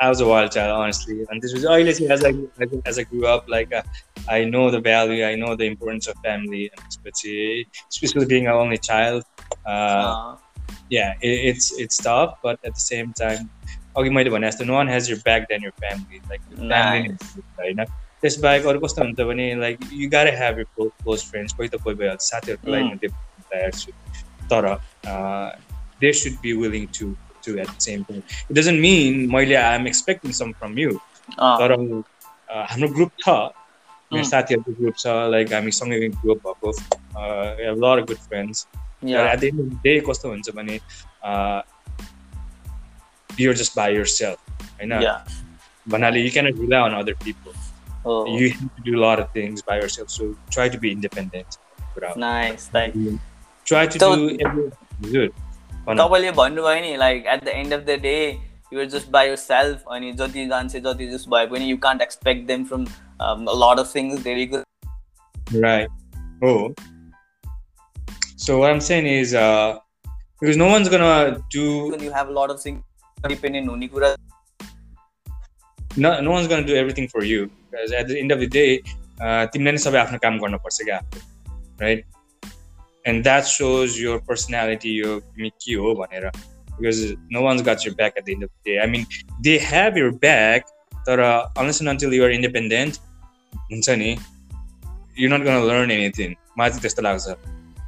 [0.00, 1.24] I was a wild child, honestly.
[1.30, 3.82] And this was obviously as I as I- as I grew up, like uh,
[4.28, 8.54] I know the value, I know the importance of family, and especially especially being an
[8.54, 9.24] only child.
[9.66, 10.36] Uh, uh,
[10.90, 13.48] yeah, it, it's it's tough, but at the same time,
[13.98, 17.08] अघि मैले भने जस्तो no one has your back than your family like family
[17.58, 17.84] होइन
[18.22, 21.96] त्यसबाहेक अरू कस्तो हुन्छ भने like you gotta have your close friends कोही त कोही
[22.02, 23.10] भइहाल्छ साथीहरूको लागि म त्यो
[23.52, 23.92] तयार छु
[24.52, 24.68] तर
[26.04, 27.14] they should be willing to
[27.46, 30.90] To at the same time it doesn't mean मैले I am expecting some from you
[30.90, 32.02] uh, तर uh,
[32.70, 34.30] हाम्रो ग्रुप छ मेरो Mm.
[34.30, 36.70] साथीहरूको ग्रुप छ लाइक हामी सँगै ग्रुप भएको
[37.84, 38.66] lot good friends
[39.04, 39.32] yeah.
[39.32, 40.78] At the end of day कस्तो हुन्छ भने
[43.40, 44.36] you're just by yourself
[44.80, 45.16] होइन yeah.
[45.88, 47.60] भन्नाले you cannot rely on other people
[48.04, 50.90] Oh, you have to do a lot of things by yourself so try to be
[50.92, 51.58] independent
[51.94, 52.64] कुरा हो। nice.
[52.76, 52.96] Like,
[53.66, 55.45] try to So- do everything good भन।
[55.87, 58.17] तपाईँले भन्नुभयो नि like at the end of the day
[58.73, 62.47] you're just by your self अनि जति जान्छ जति जस्ट भए पनि you can't expect
[62.47, 62.85] them from
[63.63, 64.63] lot of things धेरै good
[65.63, 65.87] Right.
[66.41, 66.73] Oh.
[68.37, 69.79] So what I'm saying is, uh,
[70.41, 71.11] because no one's gonna
[71.53, 71.67] do,
[72.03, 74.15] you have lot of things dependent हुने कुरा
[75.97, 77.49] no, no one's gonna do everything for you.
[77.71, 78.67] Because at the end of the day,
[79.21, 80.99] uh, तिमीले नै सबै आफ्नो काम गर्नुपर्छ क्या
[81.79, 82.05] right?
[83.06, 86.30] And that shows your personality, your तिमी के हो भनेर.
[86.78, 88.80] Because no one's got your back at the end of the day.
[88.80, 89.06] I mean,
[89.40, 90.66] they have your back,
[91.08, 92.98] तर unless and until you are independent,
[93.72, 94.18] हुन्छ नि,
[95.16, 96.36] you're not gonna learn anything.
[96.58, 97.36] मलाई चाहिँ त्यस्तो लाग्छ,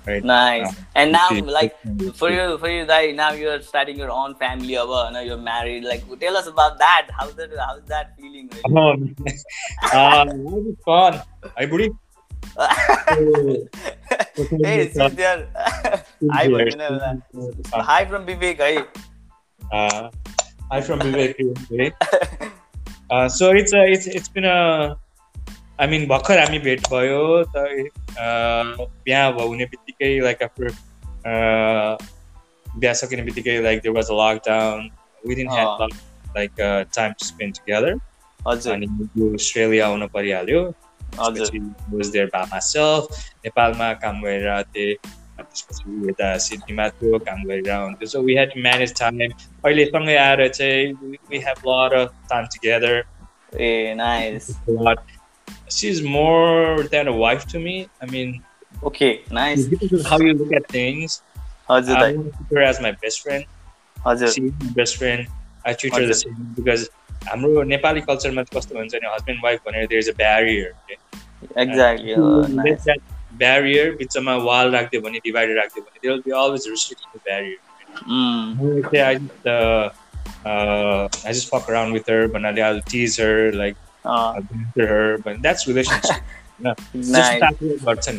[0.06, 0.68] right Nice.
[0.68, 1.76] Um, And now, like,
[2.14, 5.84] for you, for you, like, now you're starting your own family, or now you're married.
[5.84, 7.08] Like, tell us about that.
[7.18, 7.50] How's that?
[7.56, 8.50] How's that feeling?
[8.52, 8.76] Really?
[8.76, 9.14] um,
[9.92, 11.22] uh, that was fun
[11.56, 11.90] hi buddy
[14.64, 15.48] hey, sit there.
[16.30, 18.56] Hi, uh, Hi from Vivek.
[18.56, 18.84] Hey.
[19.72, 20.10] uh,
[20.70, 21.94] hi from Vivek.
[23.10, 24.96] Uh, so it's a, it's it's been a
[25.78, 27.20] I mean भर्खर हामी भेट भयो
[27.54, 27.56] त
[29.04, 30.66] बिहा हुने बित्तिकै like after
[32.78, 34.16] बिहा सकिने बित्तिकै like there was a.
[34.20, 34.90] Lockdown
[35.26, 35.56] we didn't uh.
[35.56, 35.92] Had
[36.36, 36.52] like
[36.96, 37.92] time to spend together
[38.72, 38.86] अनि
[39.18, 40.62] यो अस्ट्रेलिया आउनु परिहाल्यो।
[43.44, 44.94] नेपालमा काम गरेर अनि
[45.38, 50.40] त्यसपछि यता सिडनीमा थियो काम गरेर हुन्थ्यो so we had manage time अहिले सँगै आएर
[50.48, 50.92] चाहिँ
[51.30, 52.94] we have of time together
[53.60, 54.44] a nice.
[55.71, 57.73] She's more than a wife to me.
[58.01, 58.29] I mean,
[58.83, 61.21] okay nice depends on how you look at things.
[61.69, 63.43] हजुर I दाइ want to keep her as my best friend.
[64.07, 65.21] हजुर She is my best friend.
[65.65, 66.83] I treat her the हजुर। same because
[67.27, 70.67] हाम्रो नेपाली कल्चरमा चाहिँ कस्तो हुन्छ नि हस्बेन्ड वाइफ भनेर there is a barrier
[71.61, 72.15] exactly
[72.55, 72.85] nice
[73.37, 77.59] barrier बिचमा वाल राखिदियो भने डिभाइडर राखिदियो भने there will be always restrict barrier
[79.03, 79.85] I just, uh,
[80.45, 82.41] uh, I just fuck around with her, but
[84.04, 86.22] I'll tease her, but that's relationship.
[86.62, 88.18] just nice tackle person,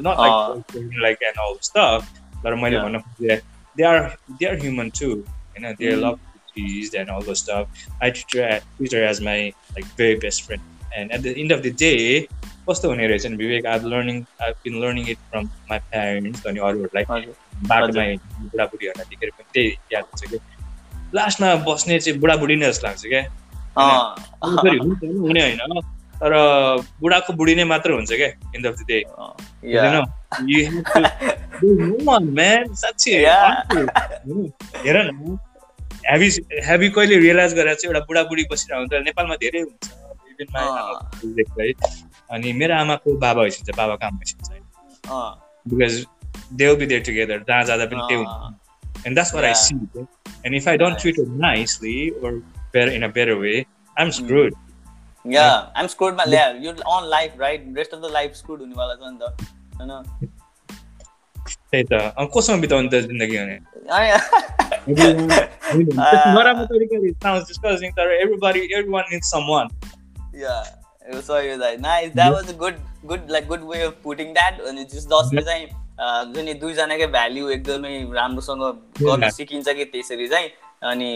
[0.00, 0.54] not Ah.
[0.56, 2.10] like like and all stuff.
[2.42, 2.78] But मैले.
[2.82, 3.40] भन्न खोजेँ,
[3.76, 5.14] they are they are human too.
[5.56, 6.00] You know, they Mm.
[6.04, 7.82] love to be teased and all those stuff.
[8.00, 9.36] I treat her, treat her as my
[9.76, 10.62] like very best friend.
[10.96, 12.28] And at the end of the day,
[12.68, 16.60] कस्तो हुने रहेछ नि विवेक I've learning I've been learning it from my parents अनि
[16.68, 17.04] अरूहरूलाई
[17.70, 18.04] बाटोमा
[18.52, 20.38] बुढाबुढीहरूलाई देखेर पनि त्यही याद हुन्छ कि
[21.14, 23.22] लास्टमा बस्ने चाहिँ बुढाबुढी नै जस्तो लाग्छ क्या
[23.78, 25.60] छोरी हुन्छ नि, हुने होइन।
[26.20, 26.32] तर
[27.00, 28.98] बुढाको बुढी नै मात्र हुन्छ क्या एन्ड अफ द डे.
[34.84, 35.38] हेर न।
[36.06, 36.28] हेभी
[36.66, 38.92] हेभी कहिले रियलाइज गरेर चाहिँ एउटा बुढाबुढी बसिरहेको हुन्छ?
[39.06, 39.84] नेपालमा धेरै हुन्छ।
[41.60, 41.72] है।
[42.32, 44.48] अनि मेरो आमाको बाबा भइसक्छ बाबाको आमा भइसक्छ
[45.66, 45.94] because
[46.52, 48.32] they will be there together जहाँ जाँदा पनि त्यही हुन्छ।
[49.06, 49.54] And that's what I.
[49.54, 49.74] See
[50.46, 52.32] and if I don't treat or
[52.73, 53.57] better in a better way
[53.97, 54.53] I'm screwed
[55.25, 55.45] yeah
[55.77, 59.13] I'm scored मा ल्या यो on life right rest of the life scored हुनेवाला छ
[59.13, 59.23] नि त
[59.79, 60.29] होइन
[61.71, 63.57] त्यही त अब कोसँग बिताउने त जिन्दगी भने
[64.87, 65.83] अनि
[66.37, 69.69] नराम्रो तरिकाले sounds disgusting तर everybody everyone needs someone
[70.39, 70.65] Yeah,
[71.09, 71.79] it was sorry that.
[71.83, 72.09] Nice.
[72.17, 72.75] That was a good,
[73.11, 74.59] good, like good way of putting that.
[74.71, 75.63] अनि just जसले चाहिँ
[75.99, 78.61] अँ, जुन यो दुईजनाकै भ्याल्यु एकदमै राम्रोसँग
[78.99, 79.33] गर्न Yeah.
[79.37, 80.49] सिकिन्छ कि त्यसरी चाहिँ
[80.90, 81.10] अनि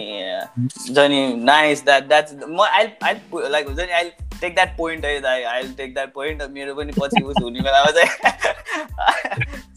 [0.91, 3.15] जनि नाइस द्याट द्याट्स म आई आई
[3.51, 4.11] लाइक हुन्छ नि आई
[4.41, 7.91] टेक द्याट पोइन्ट है दाइ आई टेक द्याट पोइन्ट मेरो पनि पछि उस हुने बेलामा
[7.91, 8.11] चाहिँ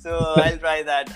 [0.03, 1.09] so I try that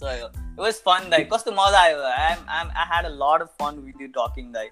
[0.00, 3.82] so it was fun दाइ कस्तो मजा आयो I I had a lot of fun
[3.84, 4.70] with you talking दाइ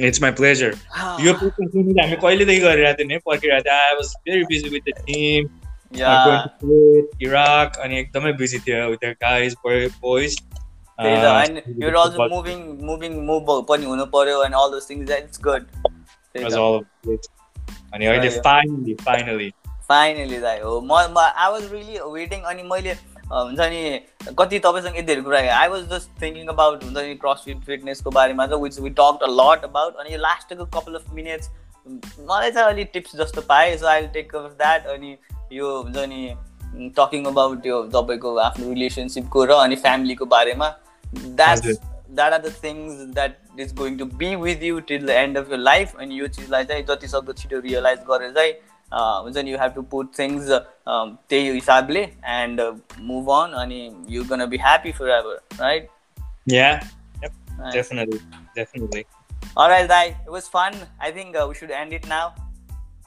[0.00, 0.68] It's my pleasure.
[1.20, 4.88] यो podcast पनि हामी कहिलेदेखि गरिरहेको थियौँ नि पर्खिरहेको थिएँ I was very busy with
[4.88, 5.48] the team
[5.94, 6.12] yeah
[7.22, 10.38] Iraq अनि एकदमै बिजी थियो विथ द गाइज बोइज
[11.02, 14.42] त्यही त and you're also moving moving move पनि हुनु पर्यो
[15.42, 15.66] good.
[16.34, 17.26] त्यही was त। all of it.
[17.94, 18.28] अनि अहिले.
[18.28, 19.50] फाइनली फाइनली
[19.88, 22.92] फाइनली दाइ हो म आई वाज रियली वेटिङ अनि मैले
[23.32, 24.00] हुन्छ नि
[24.38, 28.46] कति तपाईँसँग यति धेरै कुरा I was just thinking about हुन्छ नि क्रसफिट फिटनेसको बारेमा
[28.46, 31.50] चाहिँ which we talk a lot about अनि यो लास्टको कपाल अफ मिनट्स
[32.30, 35.16] मलाई चाहिँ अलिक टिप्स जस्तो पाएँ so I take of that अनि
[35.52, 36.22] यो हुन्छ नि
[36.98, 40.68] टकिङ अबाउट यो तपाईँको आफ्नो रिलेसनसिपको र अनि फ्यामिलीको बारेमा।
[41.15, 45.37] That that are the things that is going to be with you till the end
[45.37, 48.53] of your life अनि यो चिजलाई चाहिँ जति सक्दो छिटो रियलाइज गरेर चाहिँ
[48.91, 52.01] हुन्छ नि you have to put things त्यही हिसाबले
[52.39, 52.61] एन्ड
[53.11, 55.89] मुभ अन अनि you gonna be happy forever right
[56.51, 56.81] Yeah,
[57.21, 57.33] yep,
[57.73, 58.19] definitely,
[58.55, 59.05] definitely.
[59.57, 60.15] All right, Dai.
[60.25, 60.73] It was fun.
[60.99, 62.33] I think uh, we should end it now.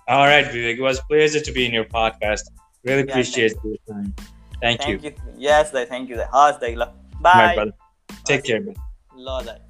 [0.08, 0.76] All right, Vivek.
[0.76, 2.50] It was a pleasure to be in your podcast.
[2.84, 4.14] Really Yeah, appreciate your time.
[4.60, 5.14] Thank, you.
[5.38, 5.86] Yes, Dai.
[5.86, 6.28] Thank you, Dai.
[6.32, 6.74] How's Dai?
[6.74, 6.92] Lo.
[7.20, 7.70] My Bye.
[8.25, 8.75] Take care, man.
[9.15, 9.64] Love that.